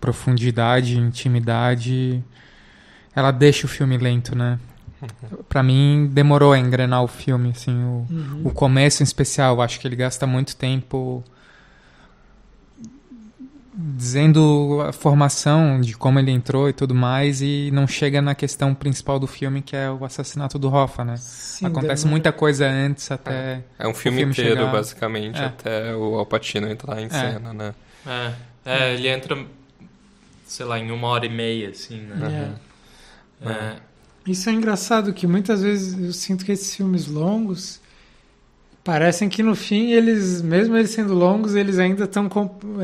profundidade, 0.00 0.96
intimidade, 0.98 2.22
ela 3.14 3.30
deixa 3.30 3.66
o 3.66 3.68
filme 3.68 3.96
lento, 3.98 4.36
né? 4.36 4.58
Pra 5.48 5.62
mim 5.62 6.08
demorou 6.12 6.52
a 6.52 6.58
engrenar 6.58 7.02
o 7.02 7.08
filme, 7.08 7.50
assim, 7.50 7.74
o, 7.84 8.06
Uhum. 8.10 8.40
o 8.44 8.50
começo 8.50 9.02
em 9.02 9.04
especial, 9.04 9.60
acho 9.60 9.78
que 9.80 9.86
ele 9.86 9.96
gasta 9.96 10.26
muito 10.26 10.56
tempo 10.56 11.22
dizendo 13.78 14.80
a 14.80 14.92
formação 14.92 15.80
de 15.80 15.94
como 15.94 16.18
ele 16.18 16.30
entrou 16.30 16.66
e 16.68 16.72
tudo 16.72 16.94
mais 16.94 17.42
e 17.42 17.70
não 17.72 17.86
chega 17.86 18.22
na 18.22 18.34
questão 18.34 18.74
principal 18.74 19.18
do 19.18 19.26
filme 19.26 19.60
que 19.60 19.76
é 19.76 19.90
o 19.90 20.02
assassinato 20.04 20.58
do 20.58 20.72
Hoffa, 20.72 21.04
né? 21.04 21.16
Sim, 21.18 21.66
Acontece 21.66 22.04
demora. 22.04 22.10
muita 22.10 22.32
coisa 22.32 22.66
antes 22.66 23.10
até 23.10 23.62
É 23.78 23.86
um 23.86 23.92
filme, 23.92 24.18
filme 24.18 24.32
inteiro, 24.32 24.56
chegar- 24.60 24.72
basicamente, 24.72 25.38
É. 25.38 25.44
até 25.44 25.94
o 25.94 26.14
Alpatino 26.18 26.70
entrar 26.70 27.00
em 27.02 27.10
cena, 27.10 27.52
né? 27.52 27.74
É, 28.06 28.32
é, 28.64 28.94
ele 28.94 29.08
entra, 29.08 29.44
sei 30.46 30.64
lá, 30.64 30.78
em 30.78 30.90
uma 30.90 31.08
hora 31.08 31.26
e 31.26 31.30
meia, 31.30 31.68
assim, 31.70 32.00
né? 32.00 32.56
É. 33.42 33.48
É. 33.50 33.76
Isso 34.26 34.48
é 34.48 34.52
engraçado, 34.52 35.12
que 35.12 35.26
muitas 35.26 35.60
vezes 35.62 35.98
eu 36.02 36.12
sinto 36.12 36.44
que 36.46 36.52
esses 36.52 36.74
filmes 36.74 37.06
longos 37.06 37.80
parecem 38.86 39.28
que 39.28 39.42
no 39.42 39.56
fim 39.56 39.90
eles, 39.90 40.40
mesmo 40.40 40.76
eles 40.76 40.90
sendo 40.90 41.12
longos, 41.12 41.56
eles 41.56 41.76
ainda 41.76 42.04
estão 42.04 42.30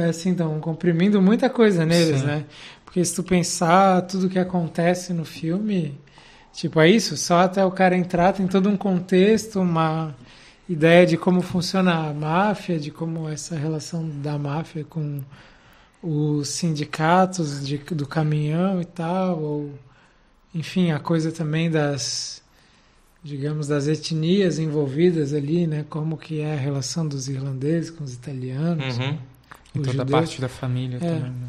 assim, 0.09 0.35
tão 0.35 0.59
comprimindo 0.59 1.23
muita 1.23 1.49
coisa 1.49 1.87
neles, 1.87 2.21
Sim. 2.21 2.27
né? 2.27 2.45
Porque 2.85 3.05
se 3.05 3.15
tu 3.15 3.23
pensar 3.23 4.03
tudo 4.03 4.29
que 4.29 4.39
acontece 4.39 5.13
no 5.13 5.25
filme, 5.25 5.97
tipo, 6.53 6.81
é 6.81 6.91
isso, 6.91 7.17
só 7.17 7.43
até 7.43 7.65
o 7.65 7.71
cara 7.71 7.97
entrar 7.97 8.33
tem 8.33 8.49
todo 8.49 8.69
um 8.69 8.77
contexto, 8.77 9.61
uma 9.61 10.13
ideia 10.69 11.07
de 11.07 11.17
como 11.17 11.41
funciona 11.41 12.09
a 12.09 12.13
máfia, 12.13 12.81
de 12.81 12.91
como 12.91 13.29
essa 13.29 13.55
relação 13.57 14.09
da 14.21 14.37
máfia 14.37 14.85
com 14.85 15.21
os 16.03 16.49
sindicatos 16.49 17.65
de, 17.65 17.79
do 17.79 18.09
caminhão 18.09 18.81
e 18.83 18.85
tal, 18.85 19.41
ou 19.41 19.71
enfim, 20.53 20.91
a 20.91 20.99
coisa 20.99 21.31
também 21.31 21.71
das, 21.71 22.42
digamos, 23.25 23.69
das 23.69 23.87
etnias 23.87 24.59
envolvidas 24.59 25.33
ali, 25.33 25.67
né? 25.67 25.85
Como 25.89 26.17
que 26.17 26.41
é 26.41 26.55
a 26.55 26.57
relação 26.59 27.07
dos 27.07 27.29
irlandeses 27.29 27.91
com 27.91 28.03
os 28.05 28.13
italianos, 28.15 28.99
Uhum. 28.99 29.19
e 29.75 29.79
os 29.79 29.87
toda 29.87 29.91
a 29.91 29.93
judeus. 29.93 30.11
parte 30.11 30.41
da 30.41 30.49
família 30.49 30.97
É. 30.97 31.01
também, 31.01 31.31
né? 31.33 31.49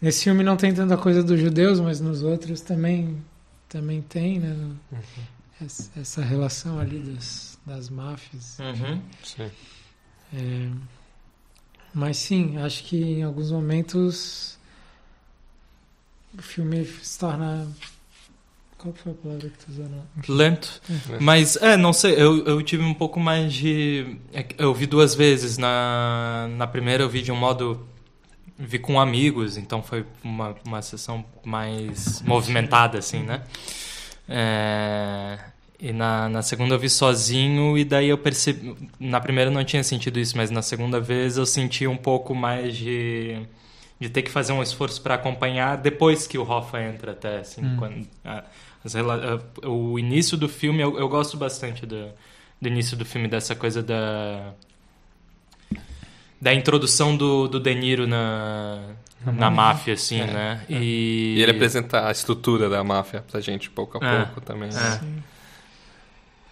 Nesse 0.00 0.24
filme 0.24 0.42
não 0.42 0.56
tem 0.56 0.74
tanta 0.74 0.96
coisa 0.96 1.22
dos 1.22 1.38
judeus, 1.40 1.78
mas 1.80 2.00
nos 2.00 2.22
outros 2.22 2.60
também 2.60 3.16
também 3.68 4.02
tem, 4.02 4.38
né? 4.38 4.52
no- 4.52 4.78
Essa, 5.64 5.90
essa 5.98 6.22
relação 6.22 6.78
ali 6.80 6.98
das, 6.98 7.56
das 7.64 7.88
máfias. 7.88 8.58
Uhum. 8.58 9.00
Sim. 9.24 9.50
É, 10.34 10.68
mas 11.94 12.16
sim, 12.16 12.56
acho 12.58 12.82
que 12.84 12.96
em 13.00 13.22
alguns 13.22 13.50
momentos 13.52 14.58
o 16.36 16.42
filme 16.42 16.84
se 16.84 17.18
torna. 17.18 17.68
Qual 18.82 18.92
foi 18.94 19.12
a 19.12 19.14
palavra 19.14 19.48
que 19.48 19.58
tu 19.64 19.70
usou? 19.70 19.86
Não? 19.88 20.02
Lento. 20.28 20.82
Mas, 21.20 21.54
é, 21.56 21.76
não 21.76 21.92
sei, 21.92 22.14
eu, 22.14 22.44
eu 22.44 22.60
tive 22.62 22.82
um 22.82 22.92
pouco 22.94 23.20
mais 23.20 23.52
de. 23.52 24.16
é 24.32 24.44
Eu 24.58 24.74
vi 24.74 24.86
duas 24.86 25.14
vezes. 25.14 25.56
Na, 25.56 26.48
na 26.56 26.66
primeira 26.66 27.04
eu 27.04 27.08
vi 27.08 27.22
de 27.22 27.30
um 27.30 27.36
modo. 27.36 27.86
Vi 28.58 28.78
com 28.80 29.00
amigos, 29.00 29.56
então 29.56 29.82
foi 29.82 30.04
uma, 30.22 30.54
uma 30.66 30.82
sessão 30.82 31.24
mais 31.44 32.20
movimentada, 32.22 32.98
assim, 32.98 33.20
né? 33.22 33.42
É, 34.28 35.38
e 35.80 35.92
na, 35.92 36.28
na 36.28 36.42
segunda 36.42 36.74
eu 36.74 36.78
vi 36.78 36.88
sozinho, 36.88 37.76
e 37.76 37.84
daí 37.84 38.08
eu 38.08 38.18
percebi. 38.18 38.74
Na 39.00 39.20
primeira 39.20 39.50
eu 39.50 39.54
não 39.54 39.64
tinha 39.64 39.82
sentido 39.82 40.18
isso, 40.20 40.36
mas 40.36 40.50
na 40.50 40.62
segunda 40.62 41.00
vez 41.00 41.36
eu 41.36 41.46
senti 41.46 41.86
um 41.86 41.96
pouco 41.96 42.34
mais 42.34 42.76
de. 42.76 43.46
de 44.00 44.08
ter 44.08 44.22
que 44.22 44.30
fazer 44.30 44.52
um 44.52 44.62
esforço 44.62 45.00
para 45.02 45.14
acompanhar 45.14 45.76
depois 45.76 46.26
que 46.26 46.38
o 46.38 46.48
Hoffa 46.48 46.80
entra, 46.82 47.12
até, 47.12 47.38
assim, 47.38 47.64
Hum. 47.64 47.76
quando. 47.78 48.06
a- 48.24 48.44
as 48.84 48.94
o 49.64 49.98
início 49.98 50.36
do 50.36 50.48
filme, 50.48 50.80
eu, 50.82 50.98
eu 50.98 51.08
gosto 51.08 51.36
bastante 51.36 51.86
do, 51.86 52.08
do 52.60 52.68
início 52.68 52.96
do 52.96 53.04
filme, 53.04 53.28
dessa 53.28 53.54
coisa 53.54 53.82
da. 53.82 54.52
da 56.40 56.52
introdução 56.52 57.16
do, 57.16 57.46
do 57.48 57.60
De 57.60 57.74
Niro 57.74 58.06
na, 58.06 58.80
na 59.24 59.50
máfia, 59.50 59.94
assim, 59.94 60.20
É, 60.20 60.26
né? 60.26 60.64
E, 60.68 61.34
E 61.36 61.42
ele 61.42 61.52
apresenta 61.52 62.06
a 62.08 62.10
estrutura 62.10 62.68
da 62.68 62.82
máfia 62.82 63.22
pra 63.30 63.40
gente 63.40 63.70
pouco 63.70 64.02
a 64.02 64.06
É. 64.06 64.24
pouco 64.24 64.40
também. 64.40 64.68
É. 64.70 64.72
né? 64.74 64.98
Sim. 65.00 65.22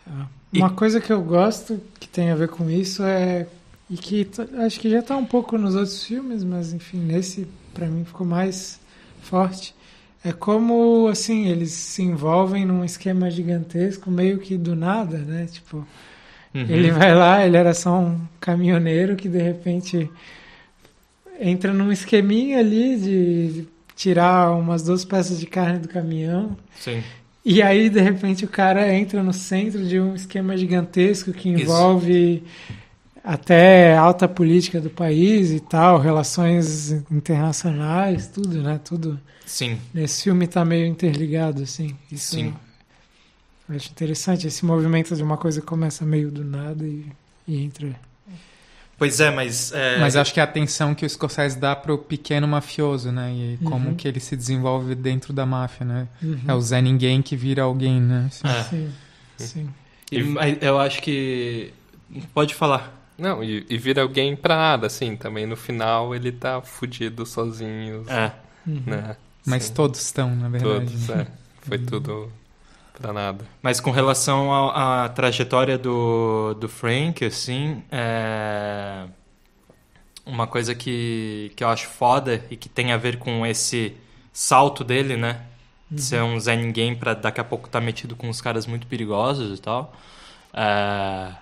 Ah, 0.07 0.27
Uma 0.55 0.71
coisa 0.71 1.01
que 1.01 1.13
eu 1.13 1.23
gosto 1.23 1.81
que 1.99 2.09
tem 2.09 2.31
a 2.31 2.35
ver 2.37 2.49
com 2.49 2.69
isso 2.71 3.03
é 3.03 3.47
e 3.89 3.97
que 3.97 4.29
acho 4.65 4.79
que 4.79 4.89
já 4.89 5.01
está 5.01 5.17
um 5.17 5.25
pouco 5.27 5.59
nos 5.59 5.75
outros 5.75 6.05
filmes, 6.05 6.45
mas 6.45 6.73
enfim 6.73 6.99
nesse 6.99 7.47
para 7.75 7.87
mim 7.87 8.05
ficou 8.05 8.27
mais 8.27 8.81
forte 9.23 9.75
é 10.25 10.33
como 10.33 11.09
assim 11.09 11.49
eles 11.49 11.71
se 11.73 12.03
envolvem 12.03 12.65
num 12.65 12.85
esquema 12.85 13.31
gigantesco 13.31 14.11
meio 14.11 14.39
que 14.39 14.57
do 14.57 14.75
nada, 14.77 15.19
né? 15.19 15.47
Tipo 15.51 15.87
Uhum. 16.53 16.67
ele 16.69 16.91
vai 16.91 17.15
lá, 17.15 17.47
ele 17.47 17.57
era 17.57 17.73
só 17.73 17.97
um 17.97 18.21
caminhoneiro 18.41 19.15
que 19.15 19.29
de 19.29 19.41
repente 19.41 20.11
entra 21.39 21.73
num 21.73 21.93
esqueminha 21.93 22.59
ali 22.59 22.97
de 22.99 23.69
tirar 23.95 24.51
umas 24.59 24.83
duas 24.83 25.05
peças 25.05 25.39
de 25.39 25.47
carne 25.47 25.79
do 25.79 25.89
caminhão 25.89 26.57
Sim. 26.77 27.03
e 27.45 27.63
aí, 27.63 27.89
de 27.89 28.01
repente, 28.01 28.45
o 28.45 28.49
cara 28.49 28.93
entra 28.93 29.23
no 29.23 29.33
centro 29.33 29.87
de 29.87 30.01
um 30.01 30.15
esquema 30.15 30.57
gigantesco 30.57 31.33
que 31.33 31.49
envolve 31.49 32.43
até 33.23 33.97
alta 33.97 34.29
política 34.29 34.81
do 34.81 34.91
país 34.91 35.51
e 35.51 35.61
tal, 35.61 35.99
relações 35.99 36.91
internacionais, 37.11 38.27
tudo, 38.29 38.63
né? 38.63 38.81
Tudo. 38.85 39.21
Sim. 39.47 39.79
Nesse 39.93 40.25
filme 40.25 40.47
tá 40.47 40.65
meio 40.65 40.87
interligado, 40.87 41.63
assim. 41.63 41.97
Isso 42.11 42.37
Sim. 42.37 42.55
Eu 43.69 43.77
acho 43.77 43.91
interessante 43.91 44.47
esse 44.47 44.65
movimento 44.65 45.15
de 45.15 45.23
uma 45.23 45.37
coisa 45.37 45.61
que 45.61 45.67
começa 45.67 46.05
meio 46.05 46.31
do 46.31 46.45
nada 46.45 46.85
e, 46.85 47.07
e 47.47 47.63
entra. 47.63 47.95
Pois 48.99 49.19
é, 49.21 49.31
mas. 49.31 49.73
é, 49.73 49.99
Mas 49.99 50.15
acho 50.17 50.35
que 50.35 50.41
a 50.41 50.45
atenção 50.45 50.95
que 50.95 51.07
o 51.07 51.09
Scorsese 51.09 51.59
dá 51.59 51.75
pro 51.75 51.97
pequeno 51.97 52.47
mafioso, 52.47 53.11
né? 53.11 53.33
E 53.33 53.59
como 53.65 53.91
Uhum. 53.91 53.95
que 53.95 54.07
ele 54.07 54.21
se 54.21 54.37
desenvolve 54.37 54.95
dentro 54.95 55.33
da 55.33 55.47
máfia, 55.47 55.87
né? 55.87 56.09
Uhum. 56.23 56.39
É 56.47 56.53
o 56.55 56.61
Zé 56.61 56.83
Ninguém 56.83 57.23
que 57.23 57.35
vira 57.35 57.63
alguém, 57.63 57.99
né? 58.01 58.27
Assim. 58.27 58.47
é. 58.49 58.63
Sim, 58.65 58.93
sim. 59.39 59.71
E- 60.13 60.59
eu 60.61 60.79
acho 60.79 61.01
que. 61.01 61.73
Pode 62.35 62.55
falar. 62.55 63.00
Não, 63.21 63.43
e, 63.45 63.67
e 63.69 63.77
vira 63.79 64.03
alguém 64.03 64.35
pra 64.37 64.57
nada, 64.57 64.87
assim. 64.87 65.17
Também 65.17 65.47
no 65.47 65.57
final 65.57 66.15
ele 66.15 66.33
tá 66.33 66.61
fudido 66.63 67.27
sozinho, 67.27 68.05
É. 68.09 68.33
Uhum. 68.67 68.83
né? 68.87 69.17
Mas 69.45 69.65
Sim, 69.65 69.75
todos 69.75 70.01
estão, 70.01 70.35
na 70.37 70.49
verdade. 70.49 70.93
todos, 70.93 71.09
é. 71.11 71.27
Foi 71.63 71.79
tudo 71.79 72.33
pra 72.95 73.13
nada. 73.13 73.45
Mas 73.63 73.81
com 73.81 73.91
relação 73.91 74.53
à 74.71 75.09
trajetória 75.09 75.79
do, 75.79 76.55
do 76.55 76.69
Frank, 76.69 77.25
assim, 77.25 77.83
é... 77.91 79.07
uma 80.25 80.47
coisa 80.47 80.75
que, 80.75 81.53
que 81.57 81.65
eu 81.65 81.69
acho 81.69 81.89
foda 81.89 82.45
e 82.51 82.57
que 82.57 82.69
tem 82.69 82.93
a 82.93 82.97
ver 82.97 83.19
com 83.19 83.45
esse 83.47 83.97
salto 84.33 84.85
dele, 84.85 85.17
né? 85.17 85.47
De 85.91 86.01
ser 86.03 86.23
um 86.23 86.39
Zé 86.39 86.57
Ninguém 86.57 86.95
pra 86.95 87.15
daqui 87.15 87.41
a 87.41 87.45
pouco 87.45 87.67
estar 87.67 87.81
metido 87.81 88.15
com 88.17 88.29
uns 88.29 88.41
caras 88.41 88.67
muito 88.67 88.87
perigosos 88.87 89.59
e 89.59 89.63
tal. 89.63 89.95
É... 90.53 91.33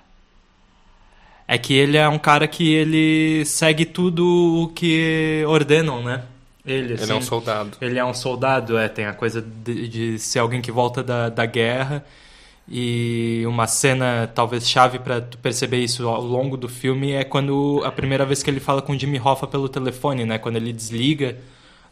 é 1.48 1.58
que 1.58 1.74
ele 1.74 1.96
é 1.98 2.08
um 2.08 2.18
cara 2.20 2.48
que 2.48 2.72
ele 2.74 3.44
segue 3.46 3.86
tudo 3.86 4.24
o 4.64 4.68
que 4.74 5.44
ordenam, 5.48 6.02
né? 6.04 6.24
Ele, 6.66 6.96
Ele 6.98 7.12
é 7.12 7.14
um 7.14 7.20
assim, 7.20 7.22
soldado. 7.22 7.78
ele 7.80 7.98
é 7.98 8.04
um 8.04 8.14
soldado, 8.14 8.76
é, 8.78 8.88
tem 8.88 9.06
a 9.06 9.14
coisa 9.14 9.40
de, 9.42 9.88
de 9.88 10.18
ser 10.18 10.40
alguém 10.40 10.60
que 10.62 10.70
volta 10.72 11.02
da, 11.02 11.28
da 11.30 11.46
guerra 11.46 12.04
E 12.68 13.44
uma 13.46 13.66
cena 13.66 14.30
talvez 14.34 14.68
chave 14.68 14.98
para 15.00 15.20
tu 15.22 15.38
perceber 15.38 15.78
isso 15.78 16.08
ao 16.08 16.22
longo 16.22 16.56
do 16.56 16.68
filme 16.68 17.12
é 17.12 17.24
quando 17.24 17.82
a 17.84 17.92
primeira 17.92 18.26
vez 18.26 18.42
que 18.42 18.50
ele 18.50 18.60
fala 18.60 18.82
com 18.82 18.92
o 18.94 18.98
Jimmy 18.98 19.20
Hoffa 19.20 19.46
pelo 19.46 19.68
telefone, 19.68 20.24
né? 20.26 20.38
Quando 20.38 20.56
ele 20.56 20.72
desliga 20.72 21.36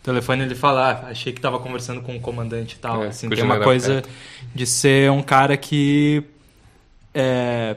o 0.00 0.04
telefone, 0.04 0.44
ele 0.44 0.54
fala: 0.54 0.90
ah, 0.92 1.10
"Achei 1.10 1.32
que 1.32 1.38
estava 1.38 1.58
conversando 1.60 2.02
com 2.02 2.16
o 2.16 2.20
comandante 2.20 2.76
e 2.76 2.78
tal". 2.78 3.02
É, 3.04 3.08
assim, 3.08 3.32
tem 3.32 3.44
uma 3.44 3.58
coisa 3.58 4.02
perto. 4.02 4.10
de 4.54 4.66
ser 4.66 5.10
um 5.10 5.22
cara 5.22 5.56
que 5.56 6.22
é, 7.14 7.76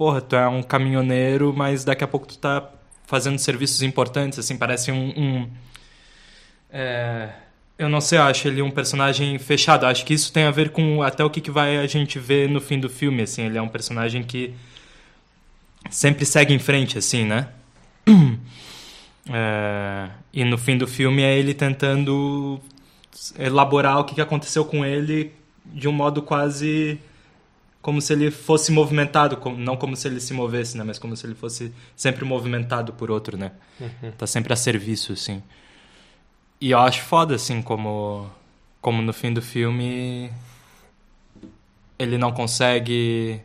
porra, 0.00 0.22
tu 0.22 0.34
é 0.34 0.48
um 0.48 0.62
caminhoneiro, 0.62 1.52
mas 1.54 1.84
daqui 1.84 2.02
a 2.02 2.08
pouco 2.08 2.26
tu 2.26 2.38
tá 2.38 2.70
fazendo 3.06 3.38
serviços 3.38 3.82
importantes, 3.82 4.38
assim, 4.38 4.56
parece 4.56 4.90
um, 4.90 5.12
um 5.14 5.50
é, 6.70 7.28
eu 7.76 7.86
não 7.86 8.00
sei, 8.00 8.18
eu 8.18 8.22
acho 8.22 8.48
ele 8.48 8.62
um 8.62 8.70
personagem 8.70 9.38
fechado. 9.38 9.84
Acho 9.84 10.02
que 10.06 10.14
isso 10.14 10.32
tem 10.32 10.44
a 10.44 10.50
ver 10.50 10.70
com 10.70 11.02
até 11.02 11.22
o 11.22 11.28
que, 11.28 11.38
que 11.38 11.50
vai 11.50 11.76
a 11.76 11.86
gente 11.86 12.18
ver 12.18 12.48
no 12.48 12.62
fim 12.62 12.80
do 12.80 12.88
filme, 12.88 13.24
assim. 13.24 13.44
Ele 13.44 13.58
é 13.58 13.60
um 13.60 13.68
personagem 13.68 14.22
que 14.22 14.54
sempre 15.90 16.24
segue 16.24 16.54
em 16.54 16.58
frente, 16.58 16.96
assim, 16.96 17.26
né? 17.26 17.48
É, 19.32 20.08
e 20.32 20.44
no 20.44 20.56
fim 20.56 20.78
do 20.78 20.88
filme 20.88 21.22
é 21.22 21.38
ele 21.38 21.52
tentando 21.52 22.58
elaborar 23.38 24.00
o 24.00 24.04
que, 24.04 24.14
que 24.14 24.20
aconteceu 24.20 24.64
com 24.64 24.84
ele 24.84 25.32
de 25.66 25.86
um 25.86 25.92
modo 25.92 26.22
quase 26.22 26.98
como 27.82 28.00
se 28.00 28.12
ele 28.12 28.30
fosse 28.30 28.70
movimentado, 28.72 29.38
não 29.56 29.76
como 29.76 29.96
se 29.96 30.06
ele 30.06 30.20
se 30.20 30.32
movesse, 30.34 30.76
né? 30.76 30.84
Mas 30.84 30.98
como 30.98 31.16
se 31.16 31.26
ele 31.26 31.34
fosse 31.34 31.72
sempre 31.96 32.24
movimentado 32.24 32.92
por 32.92 33.10
outro, 33.10 33.36
né? 33.38 33.52
Tá 34.18 34.26
sempre 34.26 34.52
a 34.52 34.56
serviço, 34.56 35.12
assim. 35.14 35.42
E 36.60 36.70
eu 36.72 36.78
acho 36.78 37.02
foda, 37.02 37.34
assim, 37.34 37.62
como, 37.62 38.30
como 38.82 39.00
no 39.00 39.12
fim 39.14 39.32
do 39.32 39.40
filme 39.40 40.30
ele 41.98 42.16
não 42.18 42.32
consegue 42.32 43.40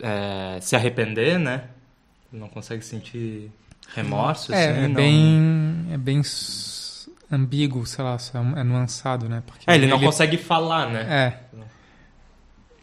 é, 0.00 0.58
se 0.60 0.76
arrepender, 0.76 1.38
né? 1.38 1.64
Ele 2.32 2.40
não 2.40 2.48
consegue 2.48 2.84
sentir 2.84 3.50
remorso, 3.94 4.52
É, 4.52 4.70
assim. 4.70 4.80
é 4.84 4.88
não- 4.88 4.94
bem, 4.94 5.86
é 5.92 5.96
bem 5.98 6.22
ambíguo, 7.30 7.84
sei 7.86 8.04
lá, 8.04 8.18
só 8.18 8.38
é 8.38 8.62
nuançado, 8.64 9.28
né? 9.28 9.42
Porque 9.46 9.68
É, 9.70 9.74
ele 9.74 9.86
não 9.86 10.00
consegue 10.00 10.36
falar, 10.36 10.88
né? 10.90 11.00
É. 11.02 11.58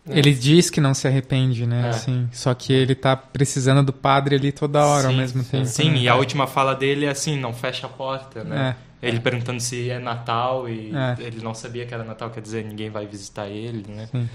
Ele 0.07 0.33
diz 0.33 0.69
que 0.69 0.79
não 0.79 0.93
se 0.93 1.07
arrepende, 1.07 1.65
né? 1.65 1.87
É. 1.87 1.89
Assim, 1.89 2.29
só 2.31 2.53
que 2.53 2.71
ele 2.71 2.93
tá 2.93 3.15
precisando 3.15 3.83
do 3.83 3.91
padre 3.93 4.35
ali 4.35 4.51
toda 4.51 4.85
hora 4.85 5.07
ao 5.07 5.11
Sim, 5.13 5.17
mesmo 5.17 5.43
tempo. 5.43 5.65
Sim, 5.65 5.91
né? 5.91 5.97
e 5.97 6.07
a 6.07 6.15
última 6.15 6.45
fala 6.45 6.75
dele 6.75 7.05
é 7.05 7.09
assim, 7.09 7.39
não 7.39 7.53
fecha 7.53 7.87
a 7.87 7.89
porta, 7.89 8.43
né? 8.43 8.75
É. 9.01 9.07
Ele 9.07 9.19
perguntando 9.19 9.59
se 9.59 9.89
é 9.89 9.99
Natal 9.99 10.69
e 10.69 10.91
É. 10.95 11.15
ele 11.19 11.43
não 11.43 11.53
sabia 11.53 11.85
que 11.85 11.93
era 11.93 12.03
Natal, 12.03 12.29
quer 12.29 12.41
dizer, 12.41 12.63
ninguém 12.63 12.89
vai 12.89 13.05
visitar 13.07 13.47
ele, 13.47 13.85
né? 13.91 14.07
Sim. 14.11 14.29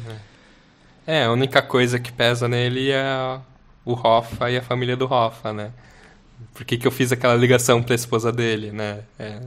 É, 1.07 1.25
a 1.25 1.33
única 1.33 1.63
coisa 1.63 1.99
que 1.99 2.13
pesa 2.13 2.49
nele 2.49 2.91
é 2.91 3.39
o 3.85 3.93
Hoffa 3.93 4.51
e 4.51 4.57
a 4.57 4.63
família 4.63 4.97
do 4.97 5.13
Hoffa, 5.13 5.53
né? 5.53 5.71
Por 6.55 6.65
que, 6.65 6.77
que 6.79 6.87
eu 6.87 6.91
fiz 6.91 7.13
aquela 7.13 7.35
ligação 7.35 7.83
pra 7.83 7.95
esposa 7.95 8.33
dele, 8.33 8.71
né? 8.73 9.01
É, 9.19 9.41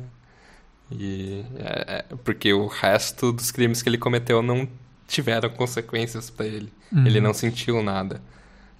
e, 0.91 1.43
é, 1.57 2.05
é, 2.09 2.15
porque 2.23 2.53
o 2.53 2.67
resto 2.67 3.31
dos 3.31 3.51
crimes 3.51 3.81
que 3.81 3.89
ele 3.89 3.97
cometeu 3.97 4.41
não 4.41 4.67
tiveram 5.07 5.49
consequências 5.49 6.29
pra 6.29 6.45
ele. 6.45 6.71
Uhum. 6.91 7.05
Ele 7.05 7.19
não 7.19 7.33
sentiu 7.33 7.81
nada. 7.83 8.21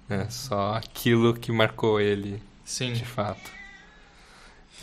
Né? 0.08 0.26
Só 0.30 0.74
aquilo 0.74 1.34
que 1.34 1.50
marcou 1.50 2.00
ele, 2.00 2.42
Sim. 2.64 2.92
de 2.92 3.04
fato. 3.04 3.50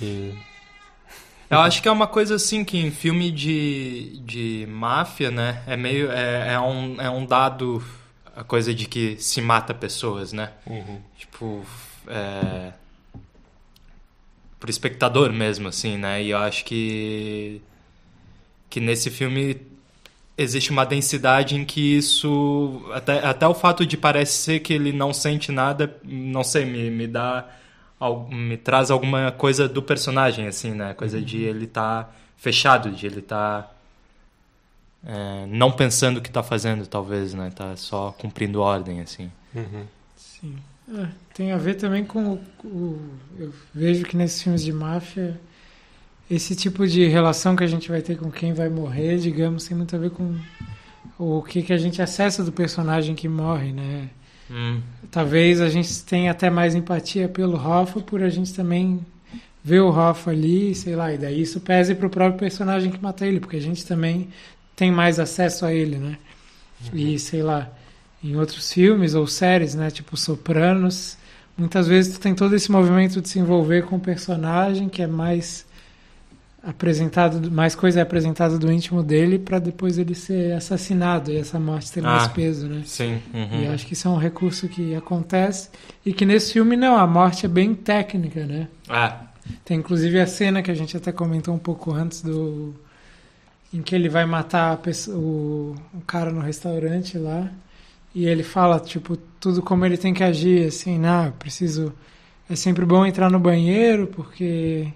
E, 0.02 0.34
Eu 1.50 1.60
acho 1.60 1.82
que 1.82 1.88
é 1.88 1.92
uma 1.92 2.08
coisa 2.08 2.36
assim 2.36 2.64
que 2.64 2.78
em 2.78 2.92
filme 2.92 3.30
de, 3.30 4.20
de 4.24 4.66
máfia, 4.70 5.30
né? 5.30 5.62
É 5.68 5.76
meio. 5.78 6.12
É, 6.12 6.54
é, 6.54 6.60
um, 6.60 7.00
é 7.00 7.10
um 7.10 7.26
dado 7.26 7.84
a 8.36 8.44
coisa 8.44 8.74
de 8.74 8.88
que 8.88 9.18
se 9.20 9.42
mata 9.42 9.74
pessoas, 9.74 10.34
né? 10.34 10.52
Tipo. 11.18 11.66
É, 12.08 12.72
pro 14.60 14.70
espectador 14.70 15.34
mesmo, 15.34 15.68
assim, 15.68 15.98
né? 15.98 16.24
E 16.24 16.30
eu 16.30 16.38
acho 16.38 16.64
que. 16.66 17.62
Que 18.70 18.80
nesse 18.80 19.12
filme 19.12 19.62
existe 20.42 20.72
uma 20.72 20.86
densidade 20.86 21.56
em 21.56 21.66
que 21.66 21.98
isso. 21.98 22.82
Até, 22.94 23.26
até 23.26 23.48
o 23.48 23.54
fato 23.54 23.86
de 23.86 23.98
parecer 23.98 24.60
que 24.62 24.74
ele 24.74 24.92
não 24.94 25.14
sente 25.14 25.52
nada, 25.52 25.96
não 26.04 26.44
sei, 26.44 26.66
me, 26.66 26.90
me 26.90 27.08
dá. 27.08 27.48
Me 28.30 28.58
traz 28.58 28.90
alguma 28.90 29.32
coisa 29.32 29.68
do 29.70 29.82
personagem, 29.82 30.48
assim, 30.48 30.72
né? 30.72 30.94
Coisa 30.96 31.22
de 31.22 31.44
ele 31.44 31.66
estar 31.66 32.16
fechado, 32.38 32.92
de 32.92 33.06
ele 33.06 33.20
estar. 33.20 33.76
é, 35.06 35.46
não 35.48 35.72
pensando 35.72 36.18
o 36.18 36.22
que 36.22 36.32
tá 36.32 36.44
fazendo, 36.44 36.86
talvez, 36.88 37.34
né? 37.34 37.52
Tá 37.56 37.76
só 37.76 38.12
cumprindo 38.18 38.62
ordem, 38.62 39.02
assim. 39.02 39.32
uhum. 39.56 39.86
Sim. 40.16 40.56
É, 40.94 41.08
tem 41.34 41.52
a 41.52 41.58
ver 41.58 41.76
também 41.76 42.04
com 42.04 42.34
o, 42.34 42.42
o- 42.68 43.10
Eu 43.40 43.54
vejo 43.74 44.04
que 44.06 44.18
nesses 44.18 44.42
filmes 44.42 44.64
de 44.64 44.74
máfia, 44.74 45.40
esse 46.32 46.56
tipo 46.56 46.88
de 46.88 47.06
relação 47.08 47.58
que 47.58 47.64
a 47.64 47.68
gente 47.68 47.90
vai 47.90 48.02
ter 48.02 48.18
com 48.18 48.32
quem 48.32 48.54
vai 48.54 48.70
morrer, 48.70 49.18
digamos, 49.18 49.66
tem 49.68 49.76
muito 49.76 49.94
a 49.94 50.00
ver 50.00 50.12
com 50.12 50.34
o 51.20 51.42
que, 51.42 51.62
que 51.62 51.74
a 51.74 51.78
gente 51.78 52.02
acessa 52.02 52.42
do 52.42 52.54
personagem 52.54 53.14
que 53.14 53.28
morre, 53.28 53.74
né? 53.74 54.10
Hum, 54.50 54.80
Talvez 55.12 55.60
a 55.60 55.68
gente 55.68 56.04
tenha 56.06 56.32
até 56.32 56.50
mais 56.50 56.74
empatia 56.74 57.28
pelo 57.28 57.58
Hoffa 57.58 58.00
por 58.00 58.24
a 58.24 58.30
gente 58.30 58.54
também 58.54 59.06
ver 59.62 59.82
o 59.82 59.90
Hoffa 59.90 60.32
ali, 60.32 60.74
sei 60.74 60.96
lá, 60.96 61.14
e 61.14 61.18
daí 61.18 61.42
isso 61.42 61.60
pese 61.60 61.94
pro 61.94 62.10
próprio 62.10 62.40
personagem 62.40 62.90
que 62.90 63.04
mata 63.04 63.28
ele, 63.28 63.42
porque 63.42 63.58
a 63.58 63.62
gente 63.62 63.86
também 63.86 64.30
tem 64.74 64.90
mais 64.90 65.20
acesso 65.20 65.66
a 65.66 65.74
ele, 65.74 65.98
né? 65.98 66.18
E 66.94 67.20
sei 67.20 67.44
lá, 67.44 67.70
em 68.24 68.38
outros 68.38 68.72
filmes 68.72 69.16
ou 69.16 69.28
séries, 69.28 69.76
né, 69.76 69.92
tipo 69.92 70.16
Sopranos, 70.16 71.18
muitas 71.58 71.88
vezes 71.88 72.14
tu 72.16 72.22
tem 72.22 72.34
todo 72.34 72.56
esse 72.56 72.72
movimento 72.72 73.22
de 73.22 73.28
se 73.28 73.38
envolver 73.38 73.84
com 73.84 73.98
o 73.98 74.00
personagem 74.00 74.88
que 74.88 75.02
é 75.02 75.08
mais 75.08 75.70
apresentado, 76.64 77.52
mais 77.52 77.74
coisa 77.74 78.00
é 78.00 78.04
apresentada 78.04 78.58
do 78.60 78.72
íntimo 78.72 79.02
dele 79.02 79.40
para 79.40 79.58
depois 79.58 79.98
ele 79.98 80.14
ser 80.14 80.54
assassinado 80.54 81.32
e 81.32 81.38
essa 81.38 81.60
morte 81.60 81.92
ter 81.92 82.02
mais 82.02 82.26
Ah. 82.26 82.30
peso, 82.30 82.68
né? 82.68 82.84
sim. 82.86 83.20
uhum. 83.34 83.64
E 83.64 83.68
acho 83.68 83.86
que 83.88 83.94
isso 83.94 84.08
é 84.08 84.12
um 84.12 84.18
recurso 84.18 84.68
que 84.68 84.94
acontece 84.94 85.70
e 86.06 86.14
que 86.14 86.26
nesse 86.26 86.54
filme 86.54 86.78
não, 86.78 86.96
a 86.98 87.08
morte 87.08 87.46
é 87.46 87.50
bem 87.50 87.74
técnica, 87.74 88.46
né? 88.46 88.68
Ah, 88.88 89.22
Tem 89.66 89.78
inclusive 89.80 90.20
a 90.20 90.28
cena 90.28 90.62
que 90.62 90.70
a 90.70 90.76
gente 90.76 90.96
até 90.96 91.12
comentou 91.12 91.54
um 91.56 91.60
pouco 91.60 91.92
antes 91.94 92.22
do 92.22 92.76
em 93.74 93.82
que 93.82 93.96
ele 93.96 94.10
vai 94.10 94.26
matar 94.26 94.78
pessoa, 94.78 95.18
o, 95.18 95.76
o 95.94 96.02
cara 96.06 96.30
no 96.32 96.42
restaurante 96.42 97.18
lá 97.18 97.50
e 98.14 98.26
ele 98.26 98.44
fala 98.44 98.80
tipo 98.80 99.16
tudo 99.40 99.62
como 99.64 99.84
ele 99.86 99.98
tem 99.98 100.14
que 100.14 100.24
agir, 100.24 100.68
assim, 100.68 101.00
não, 101.00 101.32
preciso 101.32 101.92
é 102.50 102.56
sempre 102.56 102.86
bom 102.86 103.04
entrar 103.06 103.32
no 103.32 103.40
banheiro 103.40 104.08
porque 104.08 104.88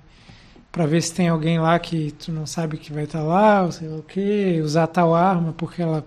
para 0.75 0.85
ver 0.85 1.01
se 1.01 1.13
tem 1.13 1.29
alguém 1.29 1.57
lá 1.57 1.79
que 1.79 2.11
tu 2.11 2.33
não 2.33 2.45
sabe 2.45 2.75
que 2.75 2.91
vai 2.91 3.05
estar 3.05 3.23
lá, 3.23 3.63
ou 3.63 3.71
sei 3.71 3.87
lá 3.87 3.95
o 3.95 4.03
que, 4.03 4.59
usar 4.61 4.87
tal 4.87 5.15
arma 5.15 5.53
porque 5.53 5.81
ela 5.81 6.05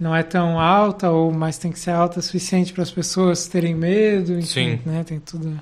não 0.00 0.16
é 0.16 0.22
tão 0.22 0.58
alta 0.58 1.10
ou 1.10 1.30
mas 1.30 1.58
tem 1.58 1.70
que 1.70 1.78
ser 1.78 1.90
alta 1.90 2.18
o 2.18 2.22
suficiente 2.22 2.72
para 2.72 2.82
as 2.82 2.90
pessoas 2.90 3.46
terem 3.46 3.74
medo, 3.74 4.32
enfim, 4.38 4.78
Sim. 4.78 4.80
né? 4.86 5.04
Tem 5.04 5.20
tudo 5.20 5.60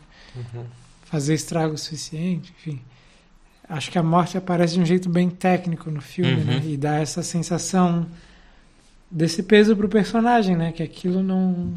fazer 1.04 1.34
estrago 1.34 1.74
o 1.74 1.78
suficiente, 1.78 2.54
enfim. 2.56 2.80
Acho 3.68 3.90
que 3.90 3.98
a 3.98 4.02
morte 4.04 4.38
aparece 4.38 4.74
de 4.74 4.80
um 4.80 4.86
jeito 4.86 5.08
bem 5.10 5.28
técnico 5.28 5.90
no 5.90 6.00
filme, 6.00 6.32
Uhum. 6.42 6.44
né? 6.44 6.62
E 6.64 6.76
dá 6.76 6.98
essa 7.00 7.24
sensação 7.24 8.06
desse 9.10 9.42
peso 9.42 9.74
pro 9.76 9.88
personagem, 9.88 10.54
né? 10.54 10.70
Que 10.70 10.84
aquilo 10.84 11.24
não 11.24 11.72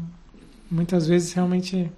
muitas 0.70 1.08
vezes 1.08 1.32
realmente 1.32 1.90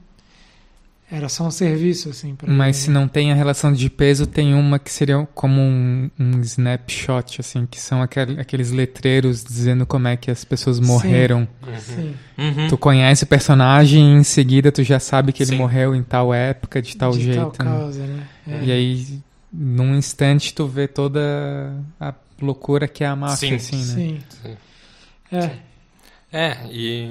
era 1.10 1.28
só 1.28 1.44
um 1.46 1.50
serviço 1.50 2.10
assim 2.10 2.34
para 2.34 2.52
Mas 2.52 2.76
se 2.76 2.90
não 2.90 3.08
tem 3.08 3.32
a 3.32 3.34
relação 3.34 3.72
de 3.72 3.88
peso, 3.88 4.26
tem 4.26 4.54
uma 4.54 4.78
que 4.78 4.90
seria 4.92 5.26
como 5.34 5.60
um, 5.60 6.10
um 6.18 6.40
snapshot, 6.42 7.40
assim, 7.40 7.66
que 7.66 7.80
são 7.80 8.02
aquel- 8.02 8.38
aqueles 8.38 8.70
letreiros 8.70 9.42
dizendo 9.42 9.86
como 9.86 10.06
é 10.08 10.16
que 10.16 10.30
as 10.30 10.44
pessoas 10.44 10.76
Sim. 10.76 10.84
morreram. 10.84 11.48
Sim. 11.78 12.14
Tu 12.68 12.76
conhece 12.76 13.24
o 13.24 13.26
personagem 13.26 14.00
e 14.16 14.18
em 14.18 14.22
seguida 14.22 14.70
tu 14.70 14.82
já 14.82 15.00
sabe 15.00 15.32
que 15.32 15.42
ele 15.42 15.50
Sim. 15.52 15.56
morreu 15.58 15.94
em 15.94 16.02
tal 16.02 16.32
época, 16.34 16.80
de 16.82 16.96
tal 16.96 17.12
de 17.12 17.22
jeito. 17.22 17.52
tal 17.56 17.66
né? 17.66 17.78
causa, 17.78 18.06
né? 18.06 18.22
É. 18.46 18.64
E 18.64 18.72
aí, 18.72 19.18
num 19.52 19.94
instante, 19.96 20.52
tu 20.52 20.66
vê 20.66 20.86
toda 20.86 21.72
a 21.98 22.12
loucura 22.40 22.86
que 22.86 23.02
é 23.02 23.06
a 23.06 23.16
máfia, 23.16 23.48
Sim. 23.48 23.54
assim, 23.56 23.76
né? 23.78 23.84
Sim. 23.94 24.20
Sim. 24.42 24.56
É, 25.32 25.50
É, 26.30 26.56
e 26.70 27.10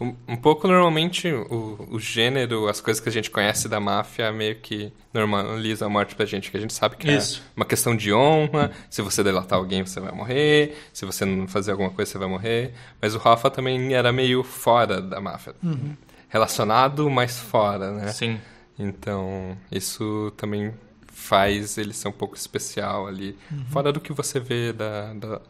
um, 0.00 0.14
um 0.28 0.36
pouco 0.36 0.66
normalmente 0.66 1.28
o, 1.28 1.88
o 1.90 2.00
gênero, 2.00 2.68
as 2.68 2.80
coisas 2.80 3.00
que 3.00 3.08
a 3.08 3.12
gente 3.12 3.30
conhece 3.30 3.68
da 3.68 3.78
máfia 3.78 4.32
meio 4.32 4.56
que 4.56 4.92
normaliza 5.12 5.86
a 5.86 5.88
morte 5.88 6.14
pra 6.14 6.26
gente, 6.26 6.50
que 6.50 6.56
a 6.56 6.60
gente 6.60 6.72
sabe 6.72 6.96
que 6.96 7.10
Isso. 7.10 7.40
é 7.40 7.52
uma 7.56 7.64
questão 7.64 7.96
de 7.96 8.12
honra, 8.12 8.72
se 8.90 9.00
você 9.02 9.22
delatar 9.22 9.58
alguém 9.58 9.84
você 9.84 10.00
vai 10.00 10.12
morrer, 10.12 10.76
se 10.92 11.06
você 11.06 11.24
não 11.24 11.46
fazer 11.46 11.70
alguma 11.70 11.90
coisa 11.90 12.10
você 12.10 12.18
vai 12.18 12.28
morrer, 12.28 12.74
mas 13.00 13.14
o 13.14 13.18
Rafa 13.18 13.50
também 13.50 13.94
era 13.94 14.12
meio 14.12 14.42
fora 14.42 15.00
da 15.00 15.20
máfia. 15.20 15.54
Uhum. 15.62 15.96
Relacionado, 16.28 17.08
mas 17.08 17.38
fora, 17.38 17.92
né? 17.92 18.08
Sim. 18.08 18.40
Então, 18.76 19.56
isso 19.70 20.32
também 20.36 20.74
faz 21.06 21.78
ele 21.78 21.92
ser 21.92 22.08
um 22.08 22.12
pouco 22.12 22.36
especial 22.36 23.06
ali. 23.06 23.38
Uhum. 23.50 23.64
Fora 23.66 23.92
do 23.92 24.00
que 24.00 24.12
você 24.12 24.40
vê 24.40 24.72
da, 24.72 25.14
da, 25.14 25.40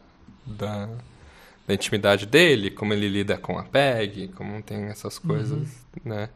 da, 0.45 0.89
da 1.67 1.73
intimidade 1.73 2.25
dele, 2.25 2.69
como 2.69 2.93
ele 2.93 3.07
lida 3.07 3.37
com 3.37 3.57
a 3.57 3.63
Peg, 3.63 4.29
como 4.29 4.61
tem 4.61 4.85
essas 4.85 5.17
coisas, 5.17 5.67
né? 6.03 6.29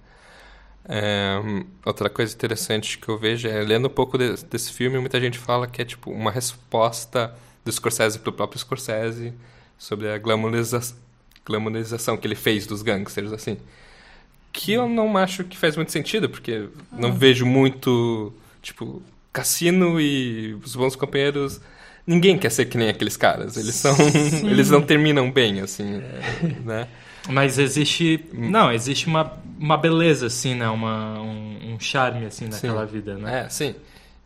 É, 0.91 1.39
outra 1.85 2.09
coisa 2.09 2.33
interessante 2.33 2.97
que 2.97 3.09
eu 3.09 3.17
vejo 3.17 3.47
é, 3.47 3.61
lendo 3.61 3.87
um 3.87 3.91
pouco 3.91 4.17
de, 4.17 4.43
desse 4.45 4.73
filme, 4.73 4.97
muita 4.97 5.19
gente 5.19 5.37
fala 5.37 5.67
que 5.67 5.81
é 5.81 5.85
tipo 5.85 6.09
uma 6.09 6.31
resposta 6.31 7.35
do 7.63 7.71
Scorsese 7.71 8.17
pro 8.17 8.33
próprio 8.33 8.59
Scorsese 8.59 9.33
sobre 9.77 10.09
a 10.09 10.17
glamoriza 10.17 10.81
glamorização 11.45 12.15
que 12.15 12.27
ele 12.27 12.35
fez 12.35 12.67
dos 12.67 12.81
gangsters, 12.81 13.31
assim. 13.31 13.57
Que 14.51 14.73
eu 14.73 14.87
não 14.87 15.17
acho 15.17 15.43
que 15.43 15.57
faz 15.57 15.75
muito 15.75 15.91
sentido, 15.91 16.29
porque 16.29 16.69
não 16.91 17.13
vejo 17.13 17.45
muito, 17.45 18.33
tipo, 18.61 19.01
Cassino 19.33 19.99
e 19.99 20.53
os 20.63 20.75
bons 20.75 20.95
companheiros 20.95 21.59
ninguém 22.09 22.39
quer 22.39 22.49
ser 22.49 22.65
que 22.65 22.77
nem 22.77 22.89
aqueles 22.89 23.15
caras. 23.15 23.55
Eles 23.55 23.75
são. 23.75 23.95
eles 24.43 24.71
não 24.71 24.81
terminam 24.81 25.31
bem, 25.31 25.61
assim, 25.61 26.01
né? 26.65 26.87
Mas 27.29 27.59
existe. 27.59 28.25
Não, 28.33 28.71
existe 28.71 29.05
uma, 29.05 29.37
uma 29.59 29.77
beleza, 29.77 30.25
assim, 30.25 30.55
né? 30.55 30.67
Uma, 30.69 31.19
um, 31.19 31.73
um 31.73 31.79
charme, 31.79 32.25
assim, 32.25 32.47
naquela 32.47 32.87
Sim. 32.87 32.93
vida, 32.93 33.15
né? 33.15 33.45
É, 33.45 33.49
sim. 33.49 33.75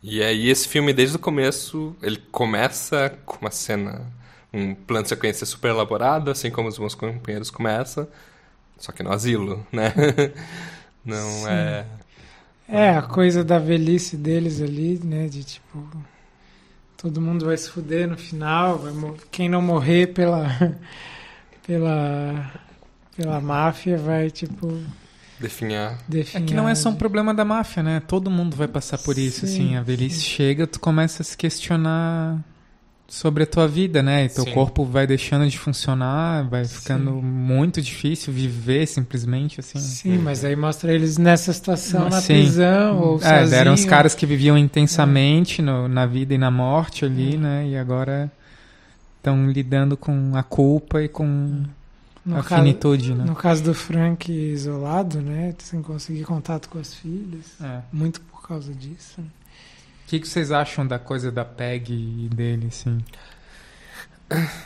E 0.02 0.22
aí 0.22 0.48
esse 0.48 0.66
filme, 0.66 0.92
desde 0.94 1.16
o 1.16 1.18
começo, 1.18 1.94
ele 2.02 2.18
começa 2.32 3.16
com 3.26 3.36
uma 3.40 3.50
cena, 3.50 4.02
um 4.52 4.74
plano 4.74 5.02
de 5.02 5.10
sequência 5.10 5.46
super 5.46 5.68
elaborado, 5.68 6.30
assim 6.30 6.50
como 6.50 6.68
os 6.68 6.78
meus 6.78 6.94
companheiros 6.94 7.50
começam, 7.50 8.06
só 8.78 8.92
que 8.92 9.02
no 9.02 9.12
asilo, 9.12 9.66
né? 9.72 9.92
Não 11.04 11.30
Sim. 11.30 11.48
é... 11.48 11.84
É, 12.66 12.90
a 12.96 13.02
coisa 13.02 13.44
da 13.44 13.58
velhice 13.58 14.16
deles 14.16 14.60
ali, 14.62 14.98
né? 15.04 15.28
De 15.28 15.44
tipo. 15.44 15.86
Todo 16.96 17.20
mundo 17.20 17.46
vai 17.46 17.56
se 17.56 17.68
fuder 17.68 18.08
no 18.08 18.16
final. 18.16 18.80
Quem 19.30 19.48
não 19.48 19.60
morrer 19.60 20.08
pela. 20.08 20.48
pela. 21.66 22.52
pela 23.16 23.40
máfia 23.40 23.98
vai, 23.98 24.30
tipo. 24.30 24.80
definhar. 25.38 25.92
É 25.92 25.96
Definir. 26.08 26.46
que 26.48 26.54
não 26.54 26.68
é 26.68 26.74
só 26.74 26.88
um 26.90 26.94
problema 26.94 27.34
da 27.34 27.44
máfia, 27.44 27.82
né? 27.82 28.00
Todo 28.00 28.30
mundo 28.30 28.56
vai 28.56 28.68
passar 28.68 28.98
por 28.98 29.18
isso, 29.18 29.46
Sim, 29.46 29.52
assim. 29.54 29.76
A 29.76 29.82
velhice 29.82 30.20
sim. 30.20 30.22
chega, 30.30 30.66
tu 30.66 30.80
começa 30.80 31.22
a 31.22 31.24
se 31.24 31.36
questionar 31.36 32.38
sobre 33.06 33.42
a 33.44 33.46
tua 33.46 33.68
vida, 33.68 34.02
né? 34.02 34.24
E 34.24 34.28
teu 34.28 34.44
Sim. 34.44 34.52
corpo 34.52 34.84
vai 34.84 35.06
deixando 35.06 35.48
de 35.48 35.58
funcionar, 35.58 36.48
vai 36.48 36.64
ficando 36.64 37.10
Sim. 37.12 37.20
muito 37.22 37.80
difícil 37.82 38.32
viver 38.32 38.86
simplesmente, 38.86 39.60
assim. 39.60 39.78
Sim, 39.78 40.18
mas 40.18 40.44
aí 40.44 40.56
mostra 40.56 40.92
eles 40.92 41.16
nessa 41.18 41.52
situação 41.52 42.08
na 42.08 42.20
Sim. 42.20 42.34
prisão 42.34 42.98
ou 42.98 43.20
É, 43.22 43.46
deram 43.46 43.72
os 43.74 43.80
sozinho. 43.80 43.90
caras 43.90 44.14
que 44.14 44.26
viviam 44.26 44.56
intensamente 44.58 45.60
no- 45.62 45.86
na 45.86 46.06
vida 46.06 46.34
e 46.34 46.38
na 46.38 46.50
morte 46.50 47.04
ali, 47.04 47.36
né? 47.36 47.68
E 47.68 47.76
agora 47.76 48.32
estão 49.18 49.50
lidando 49.50 49.96
com 49.96 50.32
a 50.34 50.42
culpa 50.42 51.02
e 51.02 51.08
com 51.08 51.62
no 52.24 52.38
a 52.38 52.42
caso, 52.42 52.62
finitude, 52.62 53.14
né? 53.14 53.24
no 53.24 53.34
caso 53.34 53.62
do 53.62 53.74
Frank 53.74 54.32
isolado, 54.32 55.20
né? 55.20 55.54
Sem 55.58 55.82
conseguir 55.82 56.24
contato 56.24 56.68
com 56.70 56.78
as 56.78 56.94
filhas. 56.94 57.44
É. 57.62 57.80
Muito 57.92 58.20
por 58.22 58.42
causa 58.48 58.72
disso. 58.72 59.14
né? 59.18 59.24
O 60.04 60.06
que, 60.06 60.20
que 60.20 60.28
vocês 60.28 60.52
acham 60.52 60.86
da 60.86 60.98
coisa 60.98 61.32
da 61.32 61.44
Peg 61.44 61.92
e 61.92 62.28
dele, 62.28 62.68
assim? 62.68 62.98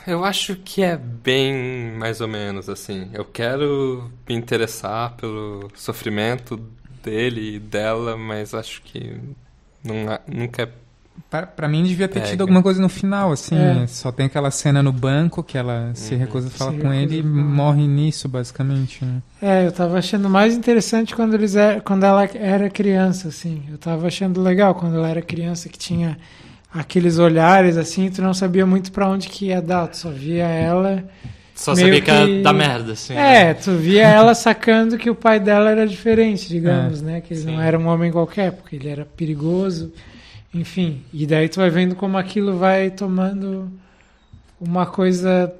Eu 0.07 0.23
acho 0.25 0.55
que 0.55 0.81
é 0.81 0.97
bem 0.97 1.91
mais 1.97 2.21
ou 2.21 2.27
menos 2.27 2.69
assim. 2.69 3.09
Eu 3.13 3.25
quero 3.25 4.11
me 4.27 4.35
interessar 4.35 5.15
pelo 5.15 5.69
sofrimento 5.75 6.57
dele 7.03 7.55
e 7.55 7.59
dela, 7.59 8.17
mas 8.17 8.53
acho 8.53 8.81
que 8.81 9.19
não, 9.83 10.09
há- 10.11 10.21
nunca 10.27 10.63
é 10.63 10.73
Pra, 11.29 11.45
pra 11.47 11.67
mim 11.67 11.83
devia 11.83 12.07
ter 12.07 12.15
Pega. 12.19 12.27
tido 12.27 12.41
alguma 12.41 12.61
coisa 12.61 12.81
no 12.81 12.89
final, 12.89 13.31
assim. 13.31 13.55
É. 13.57 13.87
Só 13.87 14.11
tem 14.11 14.25
aquela 14.27 14.51
cena 14.51 14.81
no 14.83 14.91
banco 14.91 15.43
que 15.43 15.57
ela 15.57 15.91
se 15.93 16.13
Uhum. 16.13 16.19
recusa 16.19 16.47
a 16.47 16.51
falar 16.51 16.71
Se 16.73 16.77
com 16.79 16.93
ele 16.93 17.19
e 17.19 17.23
morre 17.23 17.87
nisso, 17.87 18.27
basicamente. 18.29 19.03
Né? 19.03 19.21
É, 19.41 19.65
eu 19.67 19.71
tava 19.71 19.97
achando 19.97 20.29
mais 20.29 20.55
interessante 20.55 21.15
quando 21.15 21.33
eles 21.33 21.55
er- 21.55 21.81
quando 21.81 22.03
ela 22.03 22.23
era 22.35 22.69
criança, 22.69 23.27
assim. 23.29 23.63
Eu 23.69 23.77
tava 23.77 24.07
achando 24.07 24.41
legal 24.41 24.75
quando 24.75 24.95
ela 24.95 25.09
era 25.09 25.21
criança 25.21 25.67
que 25.69 25.77
tinha 25.77 26.17
aqueles 26.73 27.17
olhares 27.17 27.77
assim, 27.77 28.09
tu 28.11 28.21
não 28.21 28.33
sabia 28.33 28.65
muito 28.65 28.91
pra 28.91 29.09
onde 29.09 29.27
que 29.27 29.47
ia 29.47 29.61
dar, 29.61 29.87
tu 29.87 29.97
só 29.97 30.09
via 30.11 30.45
ela. 30.47 31.03
Só 31.55 31.75
sabia 31.75 31.93
que 31.99 32.01
que- 32.01 32.11
ia 32.11 32.41
dar 32.43 32.53
merda, 32.53 32.93
assim. 32.93 33.13
É, 33.15 33.53
tu 33.53 33.71
via 33.73 34.07
ela 34.07 34.33
sacando 34.33 34.97
que 34.97 35.09
o 35.09 35.15
pai 35.15 35.39
dela 35.39 35.71
era 35.71 35.85
diferente, 35.85 36.47
digamos, 36.47 37.01
né? 37.01 37.19
Que 37.21 37.33
ele 37.33 37.41
sim. 37.41 37.47
não 37.51 37.61
era 37.61 37.77
um 37.77 37.87
homem 37.87 38.11
qualquer, 38.11 38.53
porque 38.53 38.77
ele 38.77 38.87
era 38.87 39.03
perigoso, 39.05 39.91
enfim. 40.53 41.03
E 41.13 41.25
daí 41.25 41.47
tu 41.49 41.59
vai 41.59 41.69
vendo 41.69 41.95
como 41.95 42.17
aquilo 42.17 42.57
vai 42.57 42.89
tomando 42.89 43.71
uma 44.59 44.85
coisa 44.85 45.53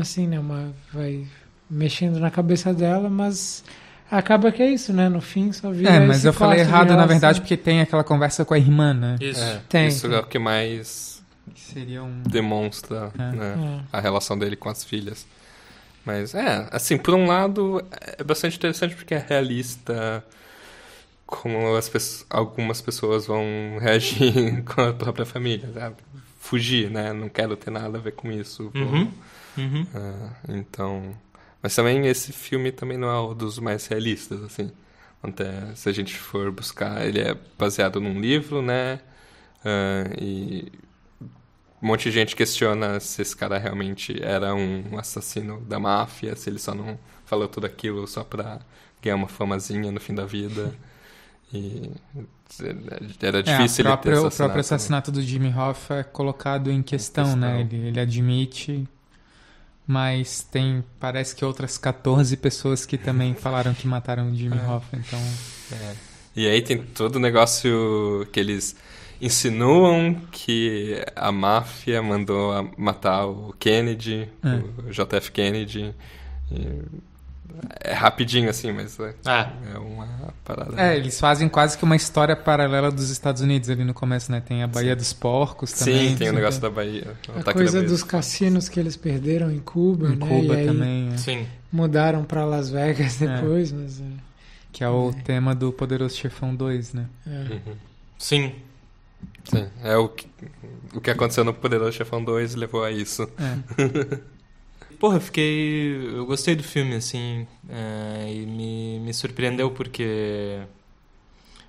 assim, 0.00 0.26
né? 0.26 0.38
Uma, 0.38 0.72
vai 0.92 1.26
mexendo 1.68 2.18
na 2.18 2.30
cabeça 2.30 2.72
dela, 2.72 3.08
mas 3.08 3.64
acaba 4.10 4.50
que 4.52 4.62
é 4.62 4.70
isso, 4.70 4.92
né? 4.92 5.08
No 5.08 5.20
fim 5.20 5.52
só 5.52 5.70
vira 5.70 5.90
É, 5.90 6.00
mas 6.00 6.18
esse 6.18 6.28
eu 6.28 6.32
falei 6.32 6.60
errado, 6.60 6.94
na 6.94 7.06
verdade, 7.06 7.40
porque 7.40 7.56
tem 7.56 7.80
aquela 7.80 8.04
conversa 8.04 8.44
com 8.44 8.54
a 8.54 8.58
irmã, 8.58 8.92
né? 8.94 9.16
Isso. 9.20 9.42
É, 9.42 9.60
Tem, 9.68 9.88
isso 9.88 10.08
tem. 10.08 10.16
é 10.16 10.20
o 10.20 10.24
que 10.24 10.38
mais 10.38 11.22
um... 11.76 12.22
demonstra 12.28 13.10
É. 13.18 13.32
né, 13.32 13.80
É. 13.92 13.96
a 13.96 14.00
relação 14.00 14.38
dele 14.38 14.56
com 14.56 14.68
as 14.68 14.84
filhas. 14.84 15.26
Mas 16.04 16.34
é, 16.34 16.68
assim, 16.70 16.98
por 16.98 17.14
um 17.14 17.26
lado 17.26 17.82
é 18.18 18.22
bastante 18.22 18.56
interessante 18.56 18.94
porque 18.94 19.14
é 19.14 19.24
realista 19.26 20.22
como 21.26 21.74
as 21.76 21.88
pessoas, 21.88 22.26
algumas 22.30 22.80
pessoas 22.80 23.26
vão 23.26 23.44
reagir 23.80 24.62
com 24.66 24.80
a 24.80 24.92
própria 24.92 25.26
família, 25.26 25.70
sabe? 25.72 25.96
Fugir, 26.38 26.90
né? 26.90 27.12
Não 27.12 27.28
quero 27.28 27.56
ter 27.56 27.70
nada 27.70 27.98
a 27.98 28.00
ver 28.00 28.12
com 28.12 28.30
isso. 28.30 28.70
vou- 28.74 28.82
Uhum. 28.82 29.12
Uhum. 29.56 29.86
ah, 29.94 30.30
então, 30.48 31.16
mas 31.62 31.74
também 31.74 32.06
esse 32.08 32.32
filme 32.32 32.72
também 32.72 32.98
não 32.98 33.08
é 33.08 33.20
um 33.20 33.34
dos 33.34 33.58
mais 33.58 33.86
realistas, 33.86 34.42
assim. 34.42 34.70
Até 35.22 35.74
se 35.74 35.88
a 35.88 35.92
gente 35.92 36.14
for 36.16 36.50
buscar, 36.50 37.06
ele 37.06 37.20
é 37.20 37.34
baseado 37.58 38.00
num 38.00 38.20
livro, 38.20 38.60
né? 38.60 39.00
Ah, 39.64 40.04
e 40.20 40.70
um 41.82 41.86
monte 41.86 42.04
de 42.04 42.12
gente 42.12 42.34
questiona 42.36 42.98
se 43.00 43.22
esse 43.22 43.36
cara 43.36 43.58
realmente 43.58 44.22
era 44.22 44.54
um 44.54 44.98
assassino 44.98 45.60
da 45.62 45.78
máfia, 45.78 46.34
se 46.36 46.48
ele 46.50 46.58
só 46.58 46.74
não 46.74 46.98
falou 47.26 47.46
tudo 47.48 47.66
aquilo 47.66 48.06
só 48.06 48.24
pra 48.24 48.60
ganhar 49.02 49.16
uma 49.16 49.28
famazinha 49.28 49.90
no 49.92 50.00
fim 50.00 50.14
da 50.14 50.24
vida. 50.26 50.74
E 51.54 51.90
era 53.22 53.38
É, 53.38 53.42
difícil 53.42 53.84
o 53.84 53.88
próprio, 53.88 54.12
ele 54.12 54.20
ter 54.20 54.26
o 54.26 54.30
próprio 54.30 54.60
assassinato 54.60 55.10
do 55.12 55.22
Jimmy 55.22 55.52
Hoffa 55.54 55.94
é 55.96 56.02
colocado 56.02 56.70
em 56.70 56.82
questão, 56.82 57.24
questão. 57.24 57.40
né? 57.40 57.60
Ele, 57.60 57.76
ele 57.88 58.00
admite, 58.00 58.86
mas 59.86 60.42
tem, 60.42 60.84
parece 60.98 61.34
que 61.34 61.44
outras 61.44 61.76
14 61.78 62.36
pessoas 62.36 62.86
que 62.86 62.96
também 62.98 63.34
falaram 63.36 63.74
que 63.74 63.86
mataram 63.86 64.30
o 64.30 64.34
Jimmy 64.34 64.58
É. 64.58 64.66
Hoffa, 64.68 64.96
então... 64.96 65.18
É. 65.72 65.94
E 66.36 66.48
aí 66.48 66.62
tem 66.62 66.78
todo 66.82 67.16
o 67.16 67.20
negócio 67.20 68.26
que 68.32 68.40
eles 68.40 68.74
insinuam 69.20 70.14
que 70.32 71.00
a 71.14 71.30
máfia 71.30 72.02
mandou 72.02 72.52
matar 72.76 73.26
o 73.26 73.54
Kennedy, 73.58 74.28
É. 74.42 74.88
o 74.88 74.90
JF 74.90 75.30
Kennedy. 75.30 75.94
E 76.50 76.82
é 77.80 77.92
rapidinho 77.92 78.48
assim, 78.50 78.72
mas 78.72 78.98
é, 78.98 79.14
É. 79.26 79.48
é 79.74 79.78
uma 79.78 80.06
parada. 80.44 80.80
É, 80.80 80.96
eles 80.96 81.18
fazem 81.20 81.48
quase 81.48 81.76
que 81.78 81.84
uma 81.84 81.96
história 81.96 82.34
paralela 82.36 82.90
dos 82.90 83.10
Estados 83.10 83.40
Unidos 83.42 83.70
ali 83.70 83.84
no 83.84 83.94
começo, 83.94 84.30
né? 84.32 84.40
Tem 84.40 84.62
a 84.62 84.66
Baía 84.66 84.96
dos 84.96 85.12
Porcos 85.12 85.72
também. 85.72 86.10
Sim, 86.10 86.16
tem 86.16 86.30
o 86.30 86.32
negócio 86.32 86.60
da 86.60 86.68
Bahia. 86.70 87.14
A 87.46 87.52
coisa 87.52 87.78
Bahia. 87.78 87.88
dos 87.88 88.02
cassinos 88.02 88.68
que 88.68 88.78
eles 88.80 88.96
perderam 88.96 89.50
em 89.50 89.60
Cuba, 89.60 90.08
Em 90.08 90.16
né? 90.16 90.26
Cuba 90.26 90.54
e 90.54 90.58
aí 90.60 90.66
também, 90.66 91.12
é. 91.12 91.16
Sim. 91.16 91.46
mudaram 91.72 92.24
pra 92.24 92.44
Las 92.44 92.70
Vegas 92.70 93.20
É. 93.22 93.26
depois, 93.36 93.72
mas 93.72 94.00
é, 94.00 94.04
que 94.72 94.82
é 94.82 94.88
o 94.88 95.12
tema 95.24 95.54
do 95.54 95.72
Poderoso 95.72 96.16
Chefão 96.16 96.54
2, 96.54 96.92
né? 96.94 97.06
é. 97.26 97.30
Uhum. 97.54 97.76
Sim. 98.18 98.52
Sim, 99.44 99.66
é 99.82 99.96
o 99.96 100.08
que, 100.08 100.26
o 100.94 101.00
que 101.00 101.10
aconteceu 101.10 101.44
no 101.44 101.52
Poderoso 101.54 101.92
Chefão 101.92 102.22
2 102.22 102.54
levou 102.54 102.82
a 102.84 102.90
isso. 102.90 103.28
É. 103.38 104.18
Porra, 105.04 105.18
eu 105.18 105.20
fiquei. 105.20 106.16
Eu 106.16 106.24
gostei 106.24 106.56
do 106.56 106.62
filme, 106.62 106.94
assim. 106.94 107.46
é, 107.68 108.32
e 108.32 108.46
me, 108.46 108.98
me 109.00 109.12
surpreendeu 109.12 109.70
porque. 109.70 110.62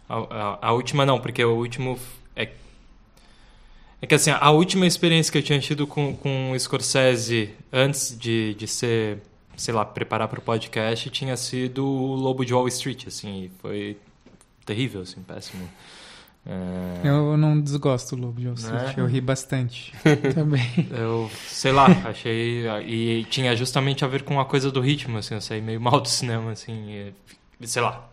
A, 0.07 0.15
a, 0.15 0.67
a 0.69 0.71
última 0.71 1.05
não, 1.05 1.19
porque 1.19 1.43
o 1.43 1.53
último. 1.53 1.99
É, 2.33 2.49
é 4.01 4.07
que 4.07 4.15
assim, 4.15 4.31
a 4.31 4.51
última 4.51 4.87
experiência 4.87 5.33
que 5.33 5.37
eu 5.37 5.43
tinha 5.43 5.59
tido 5.59 5.85
com, 5.85 6.15
com 6.15 6.51
o 6.51 6.57
Scorsese 6.57 7.49
antes 7.73 8.17
de, 8.17 8.53
de 8.53 8.67
ser, 8.67 9.21
sei 9.57 9.73
lá, 9.73 9.83
preparar 9.83 10.29
para 10.29 10.39
o 10.39 10.41
podcast 10.41 11.09
tinha 11.09 11.35
sido 11.35 11.85
o 11.85 12.15
Lobo 12.15 12.45
de 12.45 12.53
Wall 12.53 12.69
Street, 12.69 13.07
assim. 13.07 13.51
Foi 13.59 13.97
terrível, 14.65 15.01
assim, 15.01 15.21
péssimo. 15.21 15.69
É, 16.47 17.07
Eu 17.07 17.35
não 17.37 17.59
desgosto 17.59 18.15
do 18.15 18.21
Lobo 18.21 18.39
de 18.39 18.45
Wall 18.47 18.55
Street, 18.55 18.83
Né? 18.83 18.93
eu 18.97 19.05
ri 19.07 19.19
bastante. 19.19 19.91
Também. 20.35 20.87
Eu, 20.91 21.29
sei 21.47 21.71
lá, 21.71 21.87
achei. 22.05 22.65
E 22.87 23.23
tinha 23.25 23.55
justamente 23.55 24.05
a 24.05 24.07
ver 24.07 24.21
com 24.23 24.39
a 24.39 24.45
coisa 24.45 24.71
do 24.71 24.79
ritmo, 24.79 25.17
assim. 25.17 25.33
Eu 25.33 25.41
saí 25.41 25.59
meio 25.61 25.81
mal 25.81 25.99
do 25.99 26.07
cinema, 26.07 26.51
assim. 26.51 27.13
e, 27.59 27.67
sei 27.67 27.81
lá. 27.81 28.07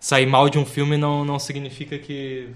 Sair 0.00 0.26
mal 0.26 0.48
de 0.48 0.58
um 0.58 0.64
filme 0.64 0.96
não, 0.96 1.24
não 1.24 1.38
significa 1.38 1.98
que 1.98 2.48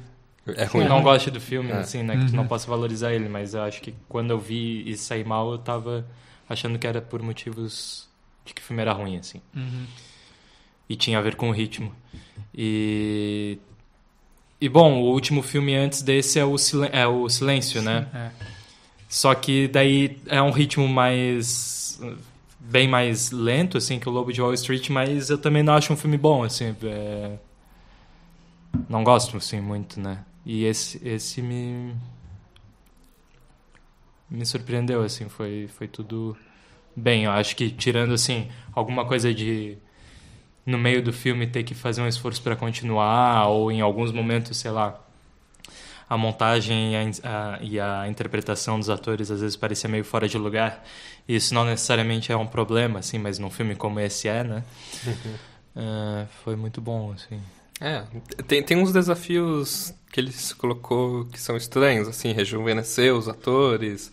É 0.47 0.65
eu 0.65 0.69
ruim. 0.69 0.89
não 0.89 1.03
goste 1.03 1.31
do 1.31 1.41
filme, 1.41 1.71
É. 1.71 1.77
assim, 1.79 2.03
né? 2.03 2.17
Que 2.17 2.27
tu 2.27 2.35
não 2.35 2.43
Uhum. 2.45 2.49
possa 2.49 2.67
valorizar 2.67 3.13
ele. 3.13 3.29
Mas 3.29 3.53
eu 3.55 3.63
acho 3.63 3.81
que 3.83 3.95
quando 4.09 4.31
eu 4.31 4.39
vi 4.41 4.89
e 4.89 4.97
saí 4.97 5.23
mal, 5.25 5.53
eu 5.53 5.59
tava 5.59 6.07
achando 6.49 6.79
que 6.79 6.87
era 6.87 7.03
por 7.03 7.23
motivos 7.23 8.09
de 8.47 8.55
que 8.55 8.63
o 8.63 8.65
filme 8.65 8.81
era 8.81 8.93
ruim, 8.95 9.19
assim. 9.19 9.43
Uhum. 9.55 9.85
E 10.89 10.97
tinha 10.97 11.19
a 11.19 11.23
ver 11.23 11.35
com 11.37 11.51
o 11.51 11.53
ritmo. 11.53 11.93
E. 12.55 13.59
E 14.61 14.69
bom, 14.69 15.03
o 15.03 15.13
último 15.13 15.43
filme 15.43 15.75
antes 15.75 16.03
desse 16.03 16.39
é 16.39 16.45
o, 16.45 16.57
Silen 16.57 16.91
é 16.93 17.07
o 17.07 17.29
Silêncio, 17.29 17.83
né? 17.83 18.09
É. 18.15 18.31
Só 19.09 19.35
que 19.35 19.69
daí 19.69 20.19
é 20.27 20.41
um 20.43 20.51
ritmo 20.51 20.89
mais. 20.89 22.01
bem 22.59 22.89
mais 22.89 23.31
lento, 23.31 23.79
assim, 23.79 23.99
que 23.99 24.09
o 24.09 24.13
Lobo 24.13 24.33
de 24.33 24.41
Wall 24.43 24.55
Street, 24.55 24.89
mas 24.91 25.31
eu 25.31 25.39
também 25.39 25.63
não 25.63 25.75
acho 25.75 25.93
um 25.93 25.97
filme 25.97 26.17
bom, 26.19 26.43
assim. 26.43 26.75
é, 26.85 27.39
Não 28.89 29.05
gosto, 29.05 29.37
assim, 29.37 29.61
muito, 29.61 30.01
né? 30.01 30.25
E 30.45 30.65
esse, 30.65 31.01
esse 31.07 31.43
me. 31.43 31.95
me 34.31 34.45
surpreendeu, 34.45 35.03
assim, 35.03 35.29
foi, 35.29 35.69
foi 35.69 35.89
tudo 35.89 36.37
bem. 36.95 37.25
Eu 37.25 37.33
acho 37.33 37.55
que 37.57 37.71
tirando, 37.71 38.15
assim, 38.15 38.49
alguma 38.73 39.07
coisa 39.07 39.33
de. 39.35 39.79
No 40.67 40.77
meio 40.77 41.01
do 41.01 41.13
filme 41.13 41.47
ter 41.47 41.63
que 41.63 41.75
fazer 41.75 42.03
um 42.03 42.09
esforço 42.09 42.43
para 42.43 42.57
continuar, 42.57 43.47
ou 43.49 43.71
em 43.71 43.81
alguns 43.81 44.13
momentos, 44.13 44.59
sei 44.59 44.71
lá 44.71 45.01
a 46.09 46.17
montagem 46.17 46.93
e 46.93 46.97
a, 46.97 47.01
a, 47.25 47.59
e 47.61 47.81
a, 47.81 48.09
interpretação 48.09 48.79
dos 48.79 48.89
atores 48.89 49.31
às 49.31 49.41
vezes 49.41 49.57
parecia 49.57 49.91
meio 49.91 50.05
fora 50.05 50.29
de 50.29 50.39
lugar. 50.39 50.85
E 51.27 51.35
isso 51.35 51.53
não 51.53 51.65
necessariamente 51.65 52.31
é 52.31 52.37
um 52.37 52.47
problema, 52.47 53.01
assim, 53.01 53.19
mas 53.19 53.39
num 53.39 53.51
filme 53.51 53.75
como 53.75 53.99
esse 53.99 54.29
é, 54.29 54.45
né? 54.45 54.65
uh, 55.75 56.27
foi 56.45 56.55
muito 56.55 56.81
bom, 56.81 57.13
assim. 57.13 57.41
É, 57.81 58.05
tem, 58.47 58.63
tem 58.63 58.77
uns 58.79 58.93
desafios 58.93 59.93
que 60.13 60.21
ele 60.21 60.33
colocou 60.57 61.27
que 61.27 61.41
são 61.41 61.57
estranhos, 61.57 62.09
assim, 62.09 62.33
rejuvenescer 62.33 63.13
os 63.13 63.29
atores. 63.29 64.13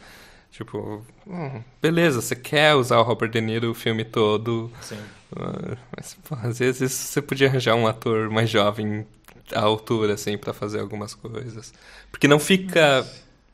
Tipo, 0.52 1.04
hum, 1.26 1.62
beleza, 1.82 2.22
você 2.22 2.36
quer 2.36 2.76
usar 2.76 3.00
o 3.00 3.04
Robert 3.04 3.30
De 3.30 3.40
Niro 3.40 3.72
o 3.72 3.74
filme 3.74 4.04
todo. 4.04 4.72
Sim. 4.82 5.00
Mas, 5.96 6.16
pô, 6.28 6.36
às 6.44 6.60
vezes 6.60 6.92
você 6.92 7.22
podia 7.22 7.48
arranjar 7.48 7.76
um 7.76 7.88
ator 7.88 8.30
mais 8.30 8.50
jovem 8.50 9.06
à 9.54 9.62
altura, 9.62 10.14
assim, 10.14 10.38
para 10.38 10.54
fazer 10.54 10.80
algumas 10.80 11.14
coisas. 11.14 11.74
Porque 12.12 12.28
não 12.28 12.40
fica 12.40 13.06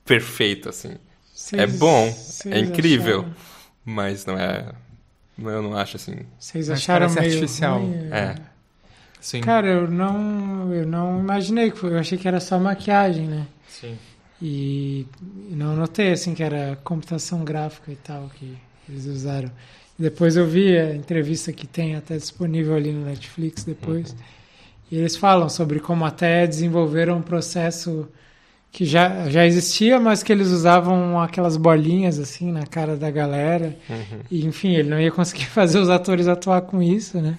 perfeito, 0.05 0.69
assim. 0.69 0.95
Vocês- 1.33 1.61
é 1.61 1.67
bom, 1.67 2.13
é 2.51 2.59
incrível, 2.59 3.19
acharam- 3.21 3.35
mas 3.85 4.25
não 4.25 4.37
é. 4.37 4.71
Eu 5.37 5.61
não 5.61 5.73
acho 5.77 5.95
assim. 5.95 6.17
Vocês 6.37 6.67
Mas 6.67 6.79
acharam 6.79 7.07
parece 7.07 7.19
meio 7.21 7.33
artificial. 7.41 7.79
ruim? 7.79 7.93
É. 8.11 8.35
Sim. 9.21 9.41
Cara, 9.41 9.67
eu 9.67 9.89
não, 9.89 10.73
eu 10.73 10.85
não 10.85 11.19
imaginei 11.19 11.71
que 11.71 11.77
foi, 11.77 11.91
eu 11.93 11.99
achei 11.99 12.17
que 12.17 12.27
era 12.27 12.39
só 12.41 12.59
maquiagem, 12.59 13.25
né? 13.27 13.47
Sim. 13.69 13.97
E 14.41 15.05
e 15.49 15.55
não 15.55 15.75
notei 15.75 16.11
assim 16.11 16.33
que 16.33 16.43
era 16.43 16.77
computação 16.83 17.43
gráfica 17.43 17.91
e 17.91 17.95
tal 17.95 18.29
que 18.35 18.57
eles 18.87 19.05
usaram. 19.05 19.49
Depois 19.99 20.37
eu 20.37 20.45
vi 20.47 20.77
a 20.77 20.95
entrevista 20.95 21.51
que 21.51 21.67
tem 21.67 21.95
até 21.95 22.15
disponível 22.15 22.73
ali 22.75 22.91
no 22.93 23.05
Netflix 23.05 23.65
depois. 23.65 24.15
E 24.89 24.97
eles 24.97 25.15
falam 25.17 25.49
sobre 25.49 25.79
como 25.79 26.05
até 26.05 26.47
desenvolveram 26.47 27.17
um 27.17 27.21
processo 27.21 28.07
que 28.71 28.85
já, 28.85 29.29
já 29.29 29.45
existia, 29.45 29.99
mas 29.99 30.23
que 30.23 30.31
eles 30.31 30.47
usavam 30.49 31.19
aquelas 31.19 31.57
bolinhas 31.57 32.17
assim 32.19 32.51
na 32.51 32.65
cara 32.65 32.95
da 32.95 33.11
galera. 33.11 33.75
Uhum. 33.89 34.19
E 34.31 34.45
enfim, 34.45 34.73
ele 34.75 34.89
não 34.89 34.99
ia 35.01 35.11
conseguir 35.11 35.45
fazer 35.51 35.79
os 35.79 35.89
atores 35.89 36.27
atuar 36.27 36.61
com 36.61 36.81
isso, 36.81 37.19
né? 37.19 37.37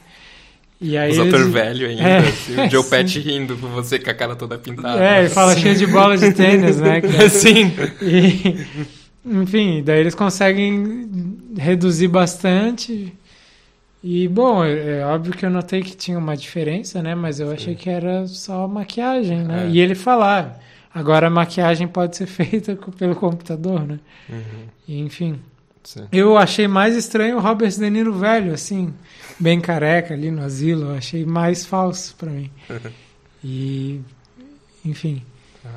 E 0.83 0.97
aí 0.99 1.11
Os 1.13 1.19
eles- 1.19 1.35
ator 1.35 1.49
velho 1.51 1.87
ainda, 1.89 2.03
É, 2.03 2.19
assim, 2.19 2.55
o 2.61 2.69
Joe 2.71 2.83
sim. 2.83 2.91
Patch 2.91 3.17
rindo 3.17 3.57
com 3.57 3.69
você 3.69 3.99
com 3.99 4.11
a 4.11 4.15
cara 4.15 4.35
toda 4.37 4.59
pintada. 4.59 5.03
É, 5.05 5.21
ele 5.21 5.29
fala 5.29 5.57
cheio 5.57 5.77
de 5.77 5.87
bola 5.87 6.17
de 6.17 6.33
tênis, 6.33 6.79
né? 6.81 7.01
que- 7.03 7.29
Sim. 7.29 7.71
E, 8.03 8.67
enfim, 9.25 9.83
daí 9.85 10.01
eles 10.01 10.15
conseguem 10.15 11.30
reduzir 11.57 12.09
bastante. 12.09 13.13
E, 14.03 14.27
bom, 14.29 14.65
é, 14.65 15.01
é 15.01 15.07
óbvio 15.07 15.35
que 15.35 15.45
eu 15.45 15.51
notei 15.51 15.83
que 15.83 15.95
tinha 15.95 16.19
uma 16.19 16.37
diferença, 16.37 17.03
né? 17.03 17.15
Mas 17.15 17.39
eu 17.39 17.51
achei 17.51 17.75
que 17.75 17.91
era 17.91 18.27
só 18.27 18.67
maquiagem, 18.67 19.43
né? 19.45 19.67
É. 19.67 19.69
E 19.71 19.79
ele 19.79 19.95
falar, 19.95 20.59
agora 20.95 21.27
a 21.27 21.31
maquiagem 21.31 21.87
pode 21.87 22.17
ser 22.17 22.27
feita 22.27 22.77
pelo 22.97 23.15
computador, 23.15 23.87
né? 23.87 24.01
Uhum, 24.29 24.65
E, 24.89 25.01
enfim, 25.01 25.39
sim. 25.85 26.07
eu 26.11 26.39
achei 26.39 26.67
mais 26.67 26.97
estranho 26.97 27.37
o 27.37 27.41
Robert 27.41 27.71
De 27.71 27.91
Niro 27.91 28.15
velho, 28.15 28.55
assim, 28.55 28.95
bem 29.39 29.61
careca 29.61 30.15
ali 30.15 30.31
no 30.31 30.43
asilo. 30.43 30.87
Eu 30.91 30.95
achei 30.95 31.27
mais 31.27 31.67
falso 31.67 32.15
pra 32.17 32.31
mim. 32.31 32.51
E, 33.43 34.03
enfim... 34.85 35.23
O 35.65 35.69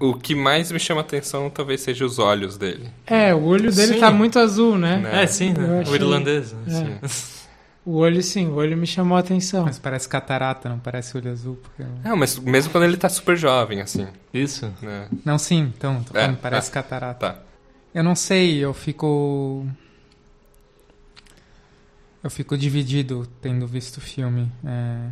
o 0.00 0.14
que 0.14 0.34
mais 0.34 0.70
me 0.70 0.78
chama 0.78 1.00
atenção 1.00 1.48
talvez 1.50 1.80
seja 1.80 2.04
os 2.04 2.18
olhos 2.18 2.56
dele. 2.56 2.88
É, 3.06 3.34
o 3.34 3.42
olho 3.44 3.72
dele 3.72 3.94
Sim. 3.94 4.00
tá 4.00 4.10
muito 4.10 4.38
azul, 4.38 4.76
né? 4.78 4.96
Né? 4.98 5.22
É, 5.22 5.26
sim, 5.26 5.52
né? 5.52 5.80
achei- 5.80 5.92
O 5.92 5.96
irlandês. 5.96 6.52
né? 6.52 6.98
É. 7.02 7.08
Sim. 7.08 7.32
O 7.84 7.96
olho, 7.96 8.22
sim, 8.22 8.46
o 8.46 8.54
olho 8.54 8.76
me 8.76 8.86
chamou 8.86 9.16
a 9.16 9.20
atenção. 9.20 9.64
Mas 9.64 9.76
parece 9.78 10.08
catarata, 10.08 10.68
não 10.68 10.78
parece 10.78 11.16
olho 11.16 11.32
azul. 11.32 11.56
Porque... 11.60 11.82
Não, 12.04 12.16
mas 12.16 12.38
mesmo 12.38 12.70
quando 12.70 12.84
ele 12.84 12.96
tá 12.96 13.08
super 13.08 13.36
jovem, 13.36 13.80
assim. 13.80 14.06
Isso. 14.32 14.72
Né? 14.80 15.08
Não, 15.24 15.36
sim, 15.36 15.72
então, 15.76 16.00
tô 16.04 16.12
falando, 16.12 16.34
É, 16.34 16.36
parece 16.40 16.70
ah. 16.70 16.74
catarata. 16.74 17.30
Tá. 17.32 17.38
Eu 17.92 18.04
não 18.04 18.14
sei, 18.14 18.58
eu 18.58 18.72
fico. 18.72 19.66
Eu 22.22 22.30
fico 22.30 22.56
dividido 22.56 23.26
tendo 23.40 23.66
visto 23.66 23.96
o 23.96 24.00
filme. 24.00 24.50
é, 24.64 25.08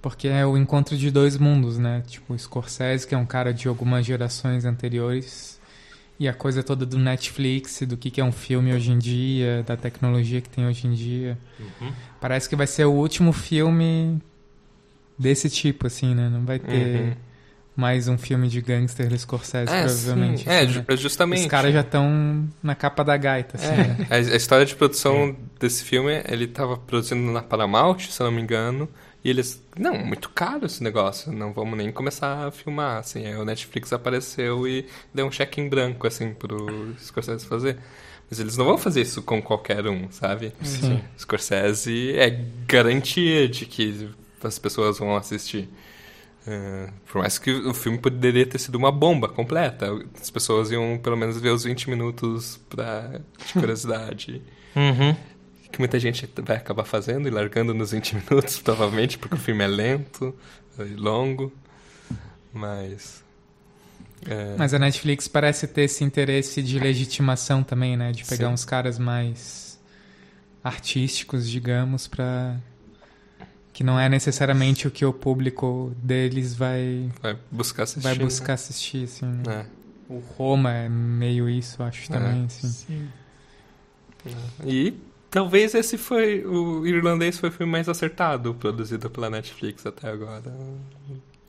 Porque 0.00 0.28
é 0.28 0.46
o 0.46 0.56
encontro 0.56 0.96
de 0.96 1.10
dois 1.10 1.36
mundos, 1.36 1.76
né? 1.78 2.02
Tipo, 2.06 2.32
o 2.34 2.38
Scorsese, 2.38 3.06
que 3.06 3.14
é 3.14 3.18
um 3.18 3.26
cara 3.26 3.52
de 3.52 3.66
algumas 3.68 4.06
gerações 4.06 4.64
anteriores, 4.64 5.58
e 6.20 6.28
a 6.28 6.32
coisa 6.34 6.62
toda 6.62 6.86
do 6.86 6.98
Netflix, 6.98 7.80
do 7.82 7.96
que 7.96 8.10
que 8.10 8.20
é 8.20 8.24
um 8.24 8.32
filme 8.32 8.72
hoje 8.72 8.90
em 8.92 8.98
dia, 8.98 9.62
da 9.66 9.76
tecnologia 9.76 10.40
que 10.40 10.48
tem 10.48 10.66
hoje 10.66 10.86
em 10.86 10.92
dia. 10.92 11.36
Uhum. 11.58 11.92
Parece 12.20 12.48
que 12.48 12.54
vai 12.56 12.66
ser 12.66 12.84
o 12.84 12.92
último 12.92 13.32
filme 13.32 14.20
desse 15.18 15.50
tipo, 15.50 15.86
assim, 15.86 16.14
né? 16.14 16.28
Não 16.28 16.44
vai 16.44 16.58
ter 16.58 17.00
Uhum. 17.00 17.12
mais 17.76 18.06
um 18.08 18.16
filme 18.18 18.48
de 18.48 18.60
gangster 18.60 19.08
do 19.08 19.18
Scorsese, 19.18 19.72
É, 19.72 19.82
provavelmente. 19.84 20.44
sim. 20.44 20.50
É, 20.50 20.60
assim, 20.60 20.84
né? 20.88 20.96
justamente. 20.96 21.40
Os 21.42 21.46
caras 21.46 21.72
já 21.72 21.80
estão 21.80 22.48
na 22.62 22.74
capa 22.74 23.04
da 23.04 23.16
gaita, 23.16 23.56
assim, 23.56 23.74
né? 23.76 24.06
É, 24.10 24.14
a, 24.14 24.16
a 24.18 24.36
história 24.36 24.64
de 24.66 24.74
produção 24.76 25.36
desse 25.58 25.84
filme, 25.84 26.22
ele 26.28 26.46
tava 26.46 26.76
produzindo 26.76 27.30
na 27.32 27.42
Paramount, 27.42 27.98
se 28.10 28.20
eu 28.20 28.26
não 28.26 28.32
me 28.32 28.42
engano, 28.42 28.88
e 29.24 29.30
eles, 29.30 29.62
não, 29.76 29.98
muito 29.98 30.28
caro 30.30 30.66
esse 30.66 30.82
negócio, 30.82 31.32
não 31.32 31.52
vamos 31.52 31.76
nem 31.76 31.90
começar 31.90 32.46
a 32.46 32.50
filmar, 32.50 32.98
assim, 32.98 33.26
aí 33.26 33.36
o 33.36 33.44
Netflix 33.44 33.92
apareceu 33.92 34.66
e 34.66 34.86
deu 35.12 35.26
um 35.26 35.32
cheque 35.32 35.60
em 35.60 35.68
branco, 35.68 36.06
assim, 36.06 36.32
pro 36.32 36.94
Scorsese 36.98 37.44
fazer. 37.44 37.78
Mas 38.30 38.38
eles 38.38 38.56
não 38.56 38.64
vão 38.64 38.78
fazer 38.78 39.00
isso 39.00 39.22
com 39.22 39.40
qualquer 39.40 39.86
um, 39.86 40.10
sabe? 40.10 40.52
Sim. 40.62 41.02
Scorsese 41.18 42.12
é 42.16 42.44
garantia 42.66 43.48
de 43.48 43.64
que 43.64 44.10
as 44.42 44.58
pessoas 44.58 44.98
vão 44.98 45.16
assistir. 45.16 45.68
É, 46.46 46.88
por 47.10 47.20
mais 47.20 47.38
que 47.38 47.50
o 47.50 47.74
filme 47.74 47.98
poderia 47.98 48.46
ter 48.46 48.58
sido 48.58 48.76
uma 48.76 48.92
bomba 48.92 49.28
completa, 49.28 49.88
as 50.20 50.30
pessoas 50.30 50.70
iam 50.70 50.98
pelo 51.02 51.16
menos 51.16 51.38
ver 51.40 51.50
os 51.50 51.64
20 51.64 51.90
minutos 51.90 52.60
pra, 52.68 53.20
de 53.46 53.52
curiosidade. 53.52 54.42
Uhum. 54.76 55.16
Que 55.70 55.78
muita 55.78 55.98
gente 55.98 56.28
vai 56.42 56.56
acabar 56.56 56.84
fazendo 56.84 57.28
e 57.28 57.30
largando 57.30 57.74
nos 57.74 57.90
20 57.92 58.16
minutos, 58.16 58.58
provavelmente, 58.62 59.18
porque 59.18 59.34
o 59.34 59.38
filme 59.38 59.64
é 59.64 59.66
lento 59.66 60.34
e 60.78 60.94
longo. 60.94 61.52
Mas. 62.52 63.22
é, 64.26 64.56
Mas 64.56 64.72
a 64.72 64.78
Netflix 64.78 65.28
parece 65.28 65.66
ter 65.66 65.82
esse 65.82 66.02
interesse 66.04 66.62
de 66.62 66.78
legitimação 66.78 67.62
também, 67.62 67.96
né? 67.96 68.12
De 68.12 68.24
pegar 68.24 68.48
Sim. 68.48 68.54
uns 68.54 68.64
caras 68.64 68.98
mais 68.98 69.78
artísticos, 70.62 71.48
digamos, 71.48 72.06
pra... 72.06 72.56
Que 73.72 73.84
não 73.84 73.98
é 73.98 74.08
necessariamente 74.08 74.88
o 74.88 74.90
que 74.90 75.04
o 75.04 75.12
público 75.12 75.94
deles 76.02 76.52
vai, 76.52 77.08
vai 77.22 77.38
buscar 77.48 77.84
assistir. 77.84 78.02
vai 78.02 78.14
né? 78.14 78.24
buscar 78.24 78.54
assistir, 78.54 79.04
assim. 79.04 79.26
né? 79.26 79.42
É. 79.46 80.12
O 80.12 80.18
Roma 80.18 80.72
é 80.72 80.88
meio 80.88 81.48
isso, 81.48 81.80
acho, 81.82 82.10
também, 82.10 82.46
assim. 82.46 82.68
Sim. 82.68 83.08
E 84.66 84.94
talvez 85.30 85.74
esse 85.74 85.96
foi. 85.98 86.44
O 86.44 86.86
irlandês 86.86 87.38
foi 87.38 87.48
o 87.48 87.52
filme 87.52 87.70
mais 87.72 87.88
acertado 87.88 88.54
produzido 88.54 89.08
pela 89.10 89.28
Netflix 89.30 89.84
até 89.86 90.08
agora. 90.10 90.52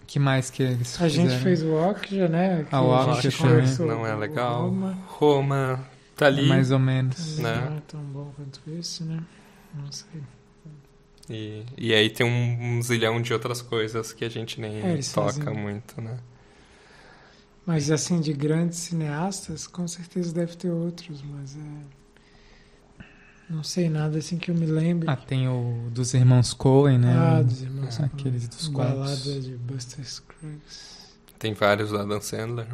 que 0.08 0.18
mais 0.20 0.50
que 0.50 0.64
eles 0.64 1.00
A 1.02 1.08
gente 1.08 1.24
fizeram? 1.26 1.44
fez 1.44 1.64
o 1.64 1.74
Okja, 1.74 2.28
né? 2.28 2.66
Que 2.68 2.76
Ah, 2.76 2.82
o 2.82 2.94
a 2.94 3.22
gente 3.22 3.42
Okja 3.44 3.86
Não 3.86 4.06
é 4.08 4.16
legal. 4.16 4.64
Roma. 4.70 4.98
Roma 5.08 5.88
tá 6.16 6.26
É 6.26 6.28
ali. 6.30 6.48
mais 6.48 6.72
ou 6.72 6.80
menos. 6.80 7.38
Né? 7.38 7.56
Não 7.70 7.78
é 7.78 7.82
tão 7.88 8.02
bom 8.02 8.32
quanto 8.36 8.60
esse, 8.80 9.04
né? 9.04 9.20
Não 9.76 9.92
sei. 9.92 10.22
E, 11.30 11.64
e 11.78 11.94
aí 11.94 12.10
tem 12.10 12.26
um, 12.26 12.78
um 12.78 12.82
zilhão 12.82 13.22
de 13.22 13.32
outras 13.34 13.62
coisas 13.62 14.12
que 14.12 14.26
a 14.26 14.30
gente 14.30 14.60
nem 14.60 14.80
É, 14.80 14.98
toca 15.14 15.32
fazem- 15.34 15.54
muito, 15.54 16.02
né? 16.02 16.18
Mas 17.66 17.92
assim, 17.92 18.20
de 18.20 18.34
grandes 18.34 18.80
cineastas, 18.80 19.68
com 19.68 19.88
certeza 19.88 20.34
deve 20.34 20.56
ter 20.56 20.72
outros, 20.72 21.22
mas 21.22 21.56
é. 21.56 21.99
Não 23.50 23.64
sei 23.64 23.90
nada 23.90 24.20
assim 24.20 24.38
que 24.38 24.52
eu 24.52 24.56
me 24.56 24.66
lembre. 24.68 25.10
Ah, 25.10 25.16
tem 25.16 25.48
o 25.48 25.90
dos 25.92 26.14
irmãos 26.14 26.54
Coen, 26.54 27.00
né? 27.00 27.16
Ah, 27.18 27.42
dos 27.42 27.62
irmãos. 27.64 28.00
Aqueles 28.00 28.48
dos 28.48 28.68
Balada 28.68 29.10
contos. 29.10 29.44
de 29.46 29.56
Buster 29.58 30.06
Scruggs. 30.06 31.00
Tem 31.40 31.54
vários 31.54 31.90
do 31.90 31.98
Adam 31.98 32.22
Sandler. 32.22 32.68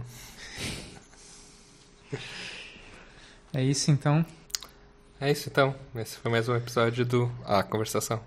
É 3.53 3.63
isso 3.63 3.89
então. 3.89 4.25
É 5.19 5.31
isso 5.31 5.47
então. 5.47 5.73
Esse 5.95 6.17
foi 6.17 6.29
mais 6.29 6.49
um 6.49 6.55
episódio 6.55 7.05
do 7.05 7.31
A 7.45 7.63
Conversação. 7.63 8.21